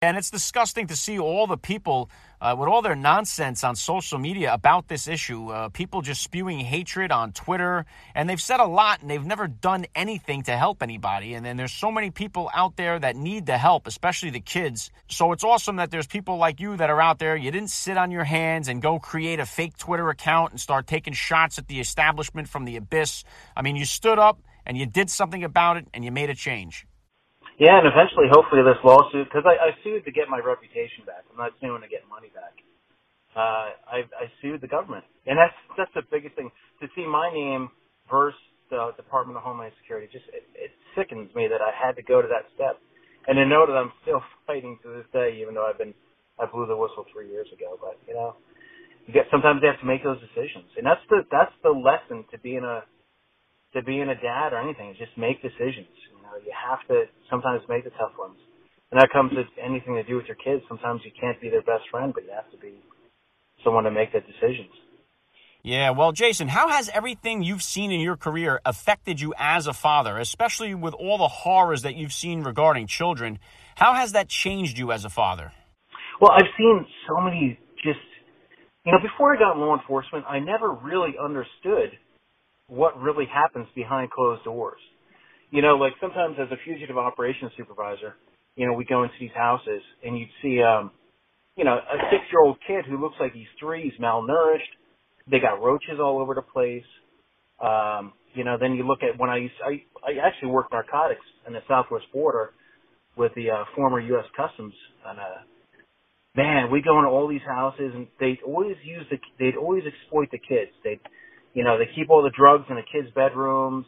And 0.00 0.16
it's 0.16 0.30
disgusting 0.30 0.86
to 0.86 0.96
see 0.96 1.18
all 1.18 1.48
the 1.48 1.56
people 1.56 2.08
uh, 2.40 2.54
with 2.56 2.68
all 2.68 2.82
their 2.82 2.94
nonsense 2.94 3.64
on 3.64 3.74
social 3.74 4.20
media 4.20 4.54
about 4.54 4.86
this 4.86 5.08
issue. 5.08 5.48
Uh, 5.48 5.70
people 5.70 6.02
just 6.02 6.22
spewing 6.22 6.60
hatred 6.60 7.10
on 7.10 7.32
Twitter. 7.32 7.84
And 8.14 8.30
they've 8.30 8.40
said 8.40 8.60
a 8.60 8.64
lot 8.64 9.00
and 9.00 9.10
they've 9.10 9.26
never 9.26 9.48
done 9.48 9.86
anything 9.96 10.44
to 10.44 10.56
help 10.56 10.84
anybody. 10.84 11.34
And 11.34 11.44
then 11.44 11.56
there's 11.56 11.72
so 11.72 11.90
many 11.90 12.12
people 12.12 12.48
out 12.54 12.76
there 12.76 12.96
that 13.00 13.16
need 13.16 13.46
the 13.46 13.58
help, 13.58 13.88
especially 13.88 14.30
the 14.30 14.38
kids. 14.38 14.92
So 15.08 15.32
it's 15.32 15.42
awesome 15.42 15.74
that 15.76 15.90
there's 15.90 16.06
people 16.06 16.36
like 16.36 16.60
you 16.60 16.76
that 16.76 16.90
are 16.90 17.00
out 17.00 17.18
there. 17.18 17.34
You 17.34 17.50
didn't 17.50 17.70
sit 17.70 17.96
on 17.96 18.12
your 18.12 18.22
hands 18.22 18.68
and 18.68 18.80
go 18.80 19.00
create 19.00 19.40
a 19.40 19.46
fake 19.46 19.76
Twitter 19.78 20.10
account 20.10 20.52
and 20.52 20.60
start 20.60 20.86
taking 20.86 21.12
shots 21.12 21.58
at 21.58 21.66
the 21.66 21.80
establishment 21.80 22.48
from 22.48 22.66
the 22.66 22.76
abyss. 22.76 23.24
I 23.56 23.62
mean, 23.62 23.74
you 23.74 23.84
stood 23.84 24.20
up 24.20 24.40
and 24.64 24.78
you 24.78 24.86
did 24.86 25.10
something 25.10 25.42
about 25.42 25.76
it 25.76 25.88
and 25.92 26.04
you 26.04 26.12
made 26.12 26.30
a 26.30 26.36
change. 26.36 26.86
Yeah, 27.60 27.78
and 27.78 27.86
eventually, 27.86 28.26
hopefully, 28.32 28.64
this 28.64 28.80
lawsuit 28.84 29.28
because 29.28 29.44
I, 29.44 29.58
I 29.60 29.70
sued 29.84 30.04
to 30.06 30.12
get 30.12 30.30
my 30.30 30.40
reputation 30.40 31.04
back. 31.04 31.28
I'm 31.28 31.36
not 31.36 31.52
suing 31.60 31.82
to 31.82 31.88
get 31.90 32.08
money 32.08 32.32
back. 32.34 32.56
Uh, 33.36 33.76
I, 33.84 33.98
I 34.16 34.26
sued 34.42 34.62
the 34.62 34.68
government, 34.70 35.04
and 35.26 35.36
that's 35.38 35.54
that's 35.76 35.92
the 35.94 36.02
biggest 36.10 36.36
thing. 36.36 36.50
To 36.80 36.88
see 36.96 37.04
my 37.06 37.28
name 37.32 37.68
versus 38.10 38.40
the 38.70 38.92
Department 38.96 39.36
of 39.38 39.44
Homeland 39.44 39.72
Security, 39.82 40.08
just 40.12 40.26
it, 40.32 40.48
it 40.56 40.72
sickens 40.96 41.28
me 41.36 41.48
that 41.48 41.60
I 41.60 41.72
had 41.76 41.96
to 41.96 42.04
go 42.04 42.22
to 42.22 42.28
that 42.28 42.48
step, 42.56 42.80
and 43.28 43.36
to 43.36 43.46
know 43.46 43.66
that 43.68 43.76
I'm 43.76 43.92
still 44.02 44.22
fighting 44.48 44.78
to 44.84 44.88
this 44.96 45.06
day, 45.12 45.38
even 45.42 45.54
though 45.54 45.66
I've 45.68 45.78
been 45.78 45.94
I 46.40 46.46
blew 46.48 46.66
the 46.66 46.76
whistle 46.76 47.04
three 47.12 47.28
years 47.28 47.48
ago. 47.52 47.76
But 47.80 48.00
you 48.08 48.14
know, 48.14 48.36
you 49.06 49.14
get 49.14 49.26
sometimes 49.30 49.60
you 49.62 49.68
have 49.70 49.80
to 49.80 49.86
make 49.88 50.04
those 50.04 50.20
decisions, 50.20 50.70
and 50.78 50.86
that's 50.86 51.04
the 51.10 51.24
that's 51.30 51.54
the 51.62 51.72
lesson 51.74 52.24
to 52.32 52.38
being 52.40 52.64
a 52.64 52.84
to 53.74 53.82
being 53.82 54.08
a 54.08 54.14
dad 54.14 54.52
or 54.52 54.60
anything 54.60 54.90
is 54.90 54.96
just 54.98 55.16
make 55.16 55.42
decisions 55.42 55.92
You 56.16 56.22
know, 56.22 56.36
you 56.44 56.52
have 56.52 56.80
to 56.88 57.04
sometimes 57.30 57.62
make 57.68 57.84
the 57.84 57.90
tough 57.90 58.12
ones. 58.18 58.38
And 58.90 59.00
that 59.00 59.10
comes 59.12 59.32
with 59.36 59.46
anything 59.62 59.94
to 59.96 60.02
do 60.02 60.16
with 60.16 60.26
your 60.26 60.36
kids. 60.36 60.64
Sometimes 60.68 61.02
you 61.04 61.10
can't 61.20 61.38
be 61.40 61.50
their 61.50 61.62
best 61.62 61.84
friend, 61.90 62.12
but 62.14 62.24
you 62.24 62.30
have 62.34 62.50
to 62.52 62.56
be 62.56 62.80
someone 63.62 63.84
to 63.84 63.90
make 63.90 64.12
the 64.12 64.20
decisions. 64.20 64.72
Yeah, 65.62 65.90
well, 65.90 66.12
Jason, 66.12 66.48
how 66.48 66.68
has 66.68 66.88
everything 66.88 67.42
you've 67.42 67.62
seen 67.62 67.90
in 67.90 68.00
your 68.00 68.16
career 68.16 68.60
affected 68.64 69.20
you 69.20 69.34
as 69.36 69.66
a 69.66 69.72
father, 69.74 70.16
especially 70.16 70.74
with 70.74 70.94
all 70.94 71.18
the 71.18 71.28
horrors 71.28 71.82
that 71.82 71.96
you've 71.96 72.12
seen 72.12 72.42
regarding 72.42 72.86
children? 72.86 73.38
How 73.74 73.92
has 73.94 74.12
that 74.12 74.28
changed 74.28 74.78
you 74.78 74.92
as 74.92 75.04
a 75.04 75.10
father? 75.10 75.52
Well, 76.20 76.30
I've 76.30 76.50
seen 76.56 76.86
so 77.06 77.20
many 77.20 77.58
just, 77.84 77.98
you 78.86 78.92
know, 78.92 78.98
before 79.02 79.36
I 79.36 79.38
got 79.38 79.58
law 79.58 79.76
enforcement, 79.76 80.24
I 80.28 80.38
never 80.38 80.72
really 80.72 81.14
understood 81.22 81.90
what 82.68 83.00
really 83.00 83.26
happens 83.26 83.68
behind 83.76 84.10
closed 84.12 84.44
doors 84.44 84.80
you 85.50 85.62
know, 85.62 85.76
like 85.76 85.94
sometimes 86.00 86.36
as 86.40 86.48
a 86.50 86.56
fugitive 86.64 86.98
operations 86.98 87.52
supervisor, 87.56 88.16
you 88.56 88.66
know, 88.66 88.72
we 88.74 88.84
go 88.84 89.02
into 89.04 89.14
these 89.20 89.30
houses 89.34 89.82
and 90.04 90.18
you'd 90.18 90.28
see, 90.42 90.62
um, 90.62 90.90
you 91.56 91.64
know, 91.64 91.74
a 91.76 91.98
six 92.10 92.24
year 92.32 92.42
old 92.44 92.58
kid 92.66 92.86
who 92.86 93.00
looks 93.00 93.16
like 93.20 93.34
he's 93.34 93.48
three, 93.60 93.84
he's 93.84 94.00
malnourished. 94.00 94.72
They 95.30 95.40
got 95.40 95.62
roaches 95.62 96.00
all 96.00 96.20
over 96.20 96.34
the 96.34 96.42
place. 96.42 96.84
Um, 97.60 98.14
you 98.34 98.44
know, 98.44 98.58
then 98.60 98.74
you 98.74 98.86
look 98.86 99.00
at 99.02 99.18
when 99.18 99.30
I 99.30 99.38
used, 99.38 99.54
I, 99.64 99.82
I 100.06 100.26
actually 100.26 100.50
worked 100.50 100.72
narcotics 100.72 101.24
in 101.46 101.54
the 101.54 101.60
southwest 101.68 102.06
border 102.12 102.52
with 103.16 103.32
the 103.36 103.50
uh, 103.50 103.64
former 103.76 104.00
U.S. 104.00 104.26
Customs, 104.36 104.74
and 105.06 105.18
uh, 105.18 105.24
man, 106.36 106.70
we 106.70 106.82
go 106.82 106.98
into 106.98 107.10
all 107.10 107.28
these 107.28 107.42
houses, 107.46 107.92
and 107.94 108.08
they 108.20 108.38
always 108.46 108.76
use 108.84 109.04
the, 109.10 109.18
they'd 109.38 109.56
always 109.56 109.84
exploit 109.86 110.30
the 110.32 110.38
kids. 110.38 110.70
They, 110.84 111.00
you 111.58 111.64
know, 111.64 111.78
they 111.78 111.90
keep 111.96 112.10
all 112.10 112.22
the 112.22 112.30
drugs 112.38 112.66
in 112.70 112.76
the 112.78 112.86
kids' 112.86 113.10
bedrooms 113.14 113.86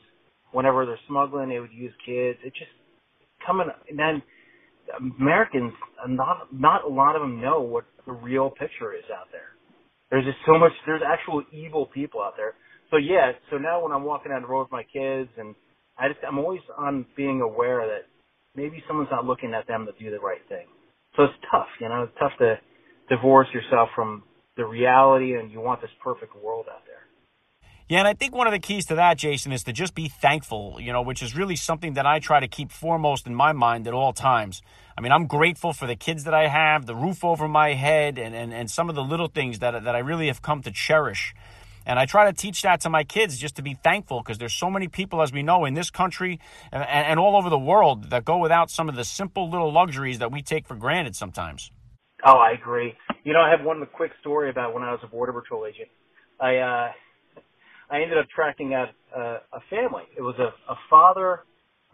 whenever 0.52 0.86
they're 0.86 1.00
smuggling, 1.08 1.50
they 1.50 1.60
would 1.60 1.72
use 1.72 1.94
kids. 2.04 2.38
It 2.44 2.52
just 2.54 2.72
coming 3.46 3.68
and 3.88 3.98
then 3.98 4.22
Americans, 5.20 5.72
not 6.08 6.48
not 6.52 6.84
a 6.84 6.88
lot 6.88 7.16
of 7.16 7.22
them 7.22 7.40
know 7.40 7.60
what 7.60 7.84
the 8.06 8.12
real 8.12 8.50
picture 8.50 8.94
is 8.94 9.04
out 9.14 9.28
there. 9.32 9.56
There's 10.10 10.24
just 10.24 10.38
so 10.46 10.58
much. 10.58 10.72
There's 10.86 11.02
actual 11.06 11.42
evil 11.52 11.86
people 11.86 12.22
out 12.22 12.34
there. 12.36 12.54
So 12.90 12.98
yeah. 12.98 13.32
So 13.50 13.58
now 13.58 13.82
when 13.82 13.92
I'm 13.92 14.04
walking 14.04 14.32
down 14.32 14.42
the 14.42 14.48
road 14.48 14.64
with 14.64 14.72
my 14.72 14.84
kids, 14.84 15.30
and 15.38 15.54
I 15.98 16.08
just 16.08 16.20
I'm 16.26 16.38
always 16.38 16.60
on 16.78 17.06
being 17.16 17.40
aware 17.42 17.86
that 17.86 18.06
maybe 18.56 18.82
someone's 18.88 19.10
not 19.12 19.26
looking 19.26 19.54
at 19.54 19.68
them 19.68 19.86
to 19.86 20.04
do 20.04 20.10
the 20.10 20.20
right 20.20 20.42
thing. 20.48 20.66
So 21.16 21.24
it's 21.24 21.34
tough, 21.50 21.68
you 21.80 21.88
know. 21.88 22.04
It's 22.04 22.18
tough 22.20 22.32
to 22.40 22.58
divorce 23.08 23.48
yourself 23.54 23.90
from 23.94 24.24
the 24.56 24.66
reality, 24.66 25.34
and 25.36 25.50
you 25.50 25.60
want 25.60 25.80
this 25.80 25.90
perfect 26.02 26.34
world 26.42 26.66
out 26.72 26.82
there. 26.86 26.89
Yeah, 27.90 27.98
and 27.98 28.06
I 28.06 28.14
think 28.14 28.36
one 28.36 28.46
of 28.46 28.52
the 28.52 28.60
keys 28.60 28.86
to 28.86 28.94
that, 28.94 29.18
Jason, 29.18 29.50
is 29.50 29.64
to 29.64 29.72
just 29.72 29.96
be 29.96 30.06
thankful, 30.06 30.76
you 30.78 30.92
know, 30.92 31.02
which 31.02 31.24
is 31.24 31.34
really 31.34 31.56
something 31.56 31.94
that 31.94 32.06
I 32.06 32.20
try 32.20 32.38
to 32.38 32.46
keep 32.46 32.70
foremost 32.70 33.26
in 33.26 33.34
my 33.34 33.52
mind 33.52 33.88
at 33.88 33.94
all 33.94 34.12
times. 34.12 34.62
I 34.96 35.00
mean, 35.00 35.10
I'm 35.10 35.26
grateful 35.26 35.72
for 35.72 35.88
the 35.88 35.96
kids 35.96 36.22
that 36.22 36.32
I 36.32 36.46
have, 36.46 36.86
the 36.86 36.94
roof 36.94 37.24
over 37.24 37.48
my 37.48 37.74
head, 37.74 38.16
and, 38.16 38.32
and, 38.32 38.54
and 38.54 38.70
some 38.70 38.90
of 38.90 38.94
the 38.94 39.02
little 39.02 39.26
things 39.26 39.58
that, 39.58 39.82
that 39.82 39.96
I 39.96 39.98
really 39.98 40.28
have 40.28 40.40
come 40.40 40.62
to 40.62 40.70
cherish. 40.70 41.34
And 41.84 41.98
I 41.98 42.06
try 42.06 42.30
to 42.30 42.32
teach 42.32 42.62
that 42.62 42.80
to 42.82 42.90
my 42.90 43.02
kids 43.02 43.36
just 43.36 43.56
to 43.56 43.62
be 43.62 43.74
thankful 43.74 44.20
because 44.20 44.38
there's 44.38 44.54
so 44.54 44.70
many 44.70 44.86
people, 44.86 45.20
as 45.20 45.32
we 45.32 45.42
know, 45.42 45.64
in 45.64 45.74
this 45.74 45.90
country 45.90 46.38
and, 46.70 46.84
and 46.84 47.18
all 47.18 47.36
over 47.36 47.50
the 47.50 47.58
world 47.58 48.10
that 48.10 48.24
go 48.24 48.38
without 48.38 48.70
some 48.70 48.88
of 48.88 48.94
the 48.94 49.04
simple 49.04 49.50
little 49.50 49.72
luxuries 49.72 50.20
that 50.20 50.30
we 50.30 50.42
take 50.42 50.68
for 50.68 50.76
granted 50.76 51.16
sometimes. 51.16 51.72
Oh, 52.24 52.36
I 52.36 52.52
agree. 52.52 52.94
You 53.24 53.32
know, 53.32 53.40
I 53.40 53.50
have 53.50 53.66
one 53.66 53.84
quick 53.92 54.12
story 54.20 54.48
about 54.48 54.74
when 54.74 54.84
I 54.84 54.92
was 54.92 55.00
a 55.02 55.08
Border 55.08 55.32
Patrol 55.32 55.66
agent. 55.66 55.88
I, 56.40 56.58
uh, 56.58 56.92
I 57.90 58.02
ended 58.02 58.18
up 58.18 58.26
tracking 58.34 58.74
out 58.74 58.88
uh, 59.16 59.38
a 59.52 59.60
family. 59.68 60.04
It 60.16 60.22
was 60.22 60.36
a, 60.38 60.54
a 60.70 60.76
father, 60.88 61.42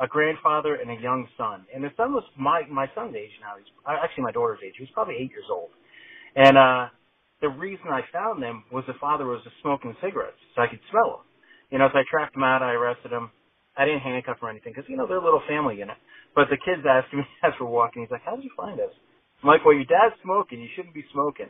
a 0.01 0.07
grandfather, 0.07 0.77
and 0.77 0.91
a 0.91 1.01
young 1.01 1.27
son. 1.37 1.65
And 1.75 1.83
the 1.83 1.91
son 1.97 2.13
was 2.13 2.25
my 2.39 2.63
my 2.71 2.87
son's 2.95 3.17
age 3.17 3.33
now. 3.41 3.57
He's 3.57 3.67
uh, 3.87 3.97
actually 4.03 4.25
my 4.25 4.33
daughter's 4.33 4.61
age. 4.65 4.75
He 4.77 4.85
was 4.85 4.93
probably 4.93 5.17
eight 5.17 5.31
years 5.31 5.49
old. 5.51 5.71
And 6.37 6.59
uh, 6.59 6.93
the 7.41 7.49
reason 7.49 7.89
I 7.89 8.03
found 8.13 8.43
them 8.43 8.65
was 8.71 8.85
the 8.87 8.99
father 9.01 9.25
was 9.27 9.41
smoking 9.63 9.97
cigarettes, 10.03 10.41
so 10.55 10.63
I 10.63 10.69
could 10.69 10.81
smell 10.91 11.21
them. 11.21 11.25
You 11.71 11.79
know, 11.79 11.89
so 11.93 11.99
I 11.99 12.05
tracked 12.09 12.37
him 12.37 12.45
out. 12.45 12.63
I 12.63 12.73
arrested 12.77 13.11
him. 13.11 13.31
I 13.77 13.85
didn't 13.85 14.01
handcuff 14.01 14.39
him 14.41 14.49
or 14.49 14.51
anything 14.51 14.73
because 14.77 14.89
you 14.89 14.97
know 14.97 15.07
they're 15.07 15.21
a 15.21 15.25
little 15.25 15.43
family 15.49 15.81
unit. 15.81 15.97
But 16.35 16.53
the 16.53 16.61
kids 16.61 16.85
asked 16.85 17.13
me 17.15 17.25
as 17.43 17.53
we're 17.61 17.73
walking. 17.73 18.03
He's 18.03 18.13
like, 18.13 18.25
"How 18.25 18.37
did 18.37 18.45
you 18.45 18.53
find 18.57 18.79
us?" 18.81 18.93
I'm 19.43 19.49
like, 19.49 19.65
"Well, 19.65 19.75
your 19.75 19.89
dad's 19.89 20.21
smoking. 20.23 20.61
You 20.61 20.69
shouldn't 20.77 20.95
be 20.95 21.05
smoking." 21.13 21.49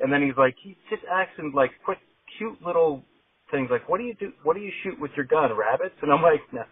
And 0.00 0.12
then 0.12 0.22
he's 0.22 0.36
like, 0.38 0.54
he 0.62 0.76
just 0.90 1.02
asking 1.10 1.52
like 1.54 1.70
quick, 1.84 1.98
cute 2.38 2.62
little 2.64 3.02
things 3.50 3.68
like, 3.70 3.88
"What 3.88 3.98
do 3.98 4.04
you 4.04 4.14
do? 4.14 4.32
What 4.42 4.54
do 4.54 4.60
you 4.62 4.72
shoot 4.82 4.98
with 5.00 5.12
your 5.16 5.26
gun? 5.26 5.56
Rabbits?" 5.56 5.96
And 6.02 6.12
I'm 6.12 6.22
like, 6.22 6.42
"No." 6.52 6.64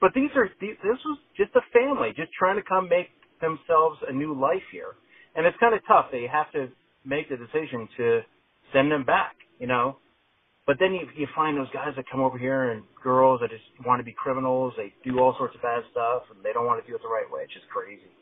But 0.00 0.12
these 0.14 0.30
are 0.36 0.48
these, 0.60 0.76
this 0.82 0.98
was 1.04 1.18
just 1.36 1.54
a 1.56 1.62
family 1.72 2.12
just 2.16 2.32
trying 2.32 2.56
to 2.56 2.62
come 2.62 2.88
make 2.88 3.08
themselves 3.40 3.98
a 4.08 4.12
new 4.12 4.38
life 4.38 4.64
here, 4.72 4.96
and 5.36 5.46
it's 5.46 5.56
kind 5.58 5.74
of 5.74 5.80
tough. 5.86 6.06
They 6.12 6.26
have 6.26 6.50
to 6.52 6.68
make 7.04 7.28
the 7.28 7.36
decision 7.36 7.88
to 7.98 8.22
send 8.72 8.90
them 8.92 9.04
back, 9.04 9.36
you 9.58 9.66
know. 9.66 9.98
But 10.66 10.78
then 10.80 10.94
you 10.94 11.08
you 11.16 11.26
find 11.34 11.56
those 11.56 11.70
guys 11.72 11.92
that 11.96 12.04
come 12.10 12.20
over 12.20 12.38
here 12.38 12.72
and 12.72 12.84
girls 13.02 13.40
that 13.40 13.50
just 13.50 13.64
want 13.86 14.00
to 14.00 14.04
be 14.04 14.12
criminals. 14.12 14.74
They 14.76 14.92
do 15.04 15.18
all 15.20 15.34
sorts 15.38 15.54
of 15.54 15.62
bad 15.62 15.82
stuff 15.90 16.22
and 16.34 16.44
they 16.44 16.52
don't 16.52 16.66
want 16.66 16.84
to 16.84 16.90
do 16.90 16.96
it 16.96 17.02
the 17.02 17.08
right 17.08 17.30
way. 17.30 17.42
It's 17.44 17.54
just 17.54 17.68
crazy. 17.68 18.12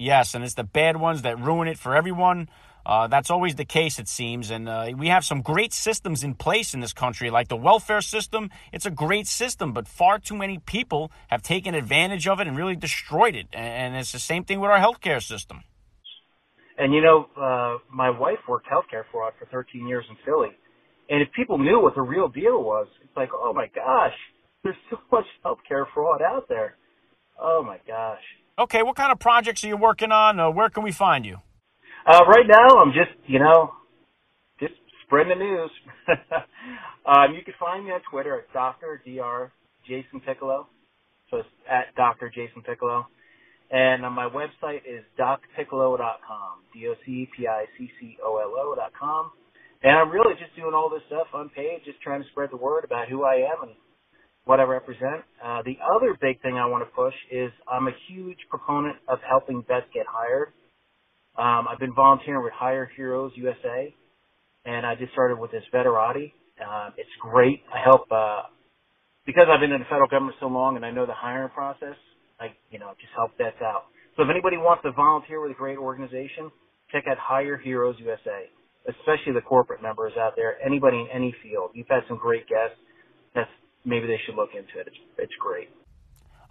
Yes, 0.00 0.34
and 0.34 0.42
it's 0.42 0.54
the 0.54 0.64
bad 0.64 0.96
ones 0.96 1.20
that 1.22 1.38
ruin 1.38 1.68
it 1.68 1.78
for 1.78 1.94
everyone. 1.94 2.48
Uh, 2.86 3.06
that's 3.06 3.28
always 3.28 3.56
the 3.56 3.66
case, 3.66 3.98
it 3.98 4.08
seems. 4.08 4.50
And 4.50 4.66
uh, 4.66 4.92
we 4.96 5.08
have 5.08 5.26
some 5.26 5.42
great 5.42 5.74
systems 5.74 6.24
in 6.24 6.32
place 6.32 6.72
in 6.72 6.80
this 6.80 6.94
country, 6.94 7.28
like 7.28 7.48
the 7.48 7.56
welfare 7.56 8.00
system. 8.00 8.48
It's 8.72 8.86
a 8.86 8.90
great 8.90 9.26
system, 9.26 9.74
but 9.74 9.86
far 9.86 10.18
too 10.18 10.34
many 10.34 10.58
people 10.58 11.12
have 11.28 11.42
taken 11.42 11.74
advantage 11.74 12.26
of 12.26 12.40
it 12.40 12.46
and 12.46 12.56
really 12.56 12.76
destroyed 12.76 13.36
it. 13.36 13.48
And 13.52 13.94
it's 13.94 14.12
the 14.12 14.18
same 14.18 14.44
thing 14.44 14.58
with 14.58 14.70
our 14.70 14.78
healthcare 14.78 15.22
system. 15.22 15.64
And 16.78 16.94
you 16.94 17.02
know, 17.02 17.26
uh, 17.36 17.76
my 17.94 18.08
wife 18.08 18.38
worked 18.48 18.68
healthcare 18.68 19.04
fraud 19.12 19.34
for 19.38 19.44
13 19.52 19.86
years 19.86 20.06
in 20.08 20.16
Philly. 20.24 20.56
And 21.10 21.20
if 21.20 21.28
people 21.32 21.58
knew 21.58 21.78
what 21.78 21.94
the 21.94 22.00
real 22.00 22.28
deal 22.28 22.62
was, 22.62 22.86
it's 23.04 23.14
like, 23.18 23.28
oh 23.34 23.52
my 23.52 23.66
gosh, 23.74 24.14
there's 24.64 24.76
so 24.88 24.96
much 25.12 25.26
healthcare 25.44 25.84
fraud 25.92 26.22
out 26.22 26.48
there. 26.48 26.76
Oh 27.38 27.62
my 27.62 27.78
gosh. 27.86 28.22
Okay, 28.60 28.82
what 28.82 28.94
kind 28.94 29.10
of 29.10 29.18
projects 29.18 29.64
are 29.64 29.68
you 29.68 29.78
working 29.78 30.12
on? 30.12 30.38
Uh, 30.38 30.50
where 30.50 30.68
can 30.68 30.82
we 30.82 30.92
find 30.92 31.24
you? 31.24 31.38
Uh, 32.06 32.26
right 32.28 32.44
now, 32.46 32.76
I'm 32.76 32.92
just, 32.92 33.08
you 33.26 33.38
know, 33.38 33.72
just 34.60 34.74
spreading 35.06 35.38
the 35.38 35.42
news. 35.42 35.70
um, 37.06 37.32
you 37.34 37.42
can 37.42 37.54
find 37.58 37.86
me 37.86 37.90
on 37.90 38.02
Twitter 38.10 38.38
at 38.38 38.52
Dr. 38.52 39.00
Dr. 39.02 39.52
Jason 39.88 40.20
Piccolo. 40.20 40.68
So 41.30 41.38
it's 41.38 41.48
at 41.70 41.94
Dr. 41.96 42.28
Jason 42.28 42.60
Piccolo. 42.60 43.06
And 43.70 44.04
uh, 44.04 44.10
my 44.10 44.28
website 44.28 44.82
is 44.84 45.04
docpiccolo.com. 45.18 46.60
D-O-C-P-I-C-C-O-L-O 46.74 47.14
dot 48.76 48.92
com. 48.98 49.30
And 49.82 49.96
I'm 49.96 50.10
really 50.10 50.34
just 50.34 50.54
doing 50.54 50.74
all 50.74 50.90
this 50.90 51.00
stuff 51.06 51.28
unpaid, 51.32 51.80
just 51.86 52.02
trying 52.02 52.22
to 52.22 52.28
spread 52.28 52.50
the 52.52 52.58
word 52.58 52.84
about 52.84 53.08
who 53.08 53.24
I 53.24 53.36
am 53.36 53.62
and 53.62 53.72
what 54.44 54.60
I 54.60 54.64
represent. 54.64 55.24
Uh, 55.44 55.62
the 55.64 55.78
other 55.96 56.16
big 56.20 56.40
thing 56.42 56.56
I 56.56 56.66
want 56.66 56.84
to 56.88 56.90
push 56.94 57.14
is 57.30 57.50
I'm 57.70 57.88
a 57.88 57.92
huge 58.08 58.38
proponent 58.50 58.96
of 59.08 59.18
helping 59.28 59.64
vets 59.68 59.86
get 59.94 60.06
hired. 60.08 60.52
Um, 61.38 61.68
I've 61.68 61.78
been 61.80 61.94
volunteering 61.94 62.44
with 62.44 62.52
Hire 62.54 62.90
Heroes 62.96 63.32
USA, 63.36 63.94
and 64.66 64.86
I 64.86 64.96
just 64.96 65.12
started 65.12 65.38
with 65.38 65.52
this 65.52 65.64
Veterati. 65.74 66.32
Uh, 66.60 66.90
it's 66.98 67.10
great. 67.20 67.62
I 67.74 67.80
help 67.84 68.10
uh, 68.12 68.42
because 69.26 69.46
I've 69.50 69.60
been 69.60 69.72
in 69.72 69.80
the 69.80 69.86
federal 69.86 70.08
government 70.08 70.36
so 70.40 70.46
long, 70.46 70.76
and 70.76 70.84
I 70.84 70.90
know 70.90 71.06
the 71.06 71.14
hiring 71.14 71.50
process. 71.50 71.96
I, 72.40 72.54
you 72.70 72.78
know, 72.78 72.92
just 73.00 73.12
help 73.16 73.36
vets 73.38 73.60
out. 73.62 73.84
So 74.16 74.22
if 74.24 74.30
anybody 74.30 74.56
wants 74.56 74.82
to 74.84 74.92
volunteer 74.92 75.40
with 75.42 75.50
a 75.52 75.54
great 75.54 75.78
organization, 75.78 76.50
check 76.90 77.04
out 77.10 77.18
Hire 77.18 77.58
Heroes 77.58 77.96
USA, 78.00 78.48
especially 78.88 79.32
the 79.34 79.42
corporate 79.42 79.82
members 79.82 80.12
out 80.18 80.32
there. 80.36 80.56
Anybody 80.64 80.98
in 80.98 81.08
any 81.12 81.34
field. 81.42 81.70
You've 81.74 81.88
had 81.88 82.02
some 82.08 82.18
great 82.18 82.48
guests. 82.48 82.76
That's 83.34 83.50
maybe 83.84 84.06
they 84.06 84.20
should 84.26 84.34
look 84.34 84.50
into 84.54 84.78
it. 84.78 84.86
It's, 84.86 84.96
it's 85.18 85.32
great. 85.40 85.68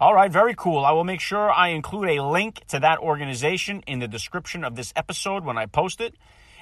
All 0.00 0.14
right, 0.14 0.32
very 0.32 0.54
cool. 0.56 0.84
I 0.84 0.92
will 0.92 1.04
make 1.04 1.20
sure 1.20 1.50
I 1.50 1.68
include 1.68 2.08
a 2.08 2.24
link 2.24 2.64
to 2.68 2.80
that 2.80 2.98
organization 3.00 3.82
in 3.86 3.98
the 3.98 4.08
description 4.08 4.64
of 4.64 4.74
this 4.74 4.92
episode 4.96 5.44
when 5.44 5.58
I 5.58 5.66
post 5.66 6.00
it. 6.00 6.14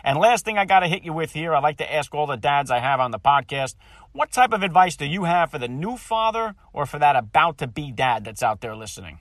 And 0.02 0.18
last 0.18 0.44
thing 0.44 0.58
I 0.58 0.64
got 0.64 0.80
to 0.80 0.88
hit 0.88 1.04
you 1.04 1.12
with 1.12 1.32
here, 1.32 1.54
I'd 1.54 1.62
like 1.62 1.78
to 1.78 1.92
ask 1.92 2.14
all 2.14 2.26
the 2.26 2.37
dads 2.37 2.70
I 2.70 2.80
have 2.80 2.98
on 2.98 3.10
the 3.10 3.18
podcast, 3.18 3.76
what 4.12 4.32
type 4.32 4.52
of 4.52 4.62
advice 4.62 4.96
do 4.96 5.06
you 5.06 5.25
have 5.25 5.50
for 5.50 5.58
the 5.58 5.68
new 5.68 5.96
father 5.96 6.54
or 6.72 6.87
for 6.87 6.98
that 6.98 7.14
about 7.14 7.58
to 7.58 7.66
be 7.66 7.92
dad 7.92 8.25
that's 8.25 8.42
out 8.42 8.60
there 8.60 8.75
listening? 8.75 9.20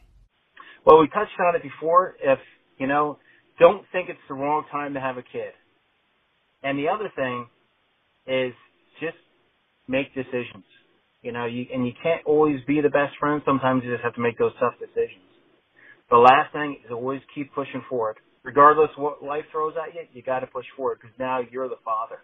Well, 0.85 0.99
we 0.99 1.07
touched 1.07 1.39
on 1.39 1.55
it 1.55 1.61
before. 1.61 2.15
If, 2.23 2.39
you 2.77 2.87
know, 2.87 3.19
don't 3.59 3.85
think 3.91 4.09
it's 4.09 4.19
the 4.27 4.33
wrong 4.33 4.65
time 4.71 4.93
to 4.93 4.99
have 4.99 5.17
a 5.17 5.23
kid. 5.23 5.53
And 6.63 6.79
the 6.79 6.87
other 6.89 7.11
thing 7.15 7.47
is 8.25 8.53
just 8.99 9.17
make 9.87 10.13
decisions. 10.15 10.63
You 11.21 11.31
know, 11.31 11.45
you, 11.45 11.65
and 11.73 11.85
you 11.85 11.93
can't 12.01 12.21
always 12.25 12.59
be 12.67 12.81
the 12.81 12.89
best 12.89 13.17
friend. 13.19 13.41
Sometimes 13.45 13.83
you 13.83 13.91
just 13.91 14.03
have 14.03 14.15
to 14.15 14.21
make 14.21 14.37
those 14.37 14.53
tough 14.59 14.73
decisions. 14.79 15.23
The 16.09 16.17
last 16.17 16.53
thing 16.53 16.77
is 16.85 16.91
always 16.91 17.21
keep 17.35 17.53
pushing 17.53 17.83
forward. 17.89 18.17
Regardless 18.43 18.89
what 18.97 19.23
life 19.23 19.43
throws 19.51 19.73
at 19.75 19.93
you, 19.93 20.01
you 20.13 20.21
got 20.21 20.39
to 20.39 20.47
push 20.47 20.65
forward 20.75 20.99
because 21.01 21.13
now 21.19 21.41
you're 21.51 21.67
the 21.67 21.75
father. 21.83 22.19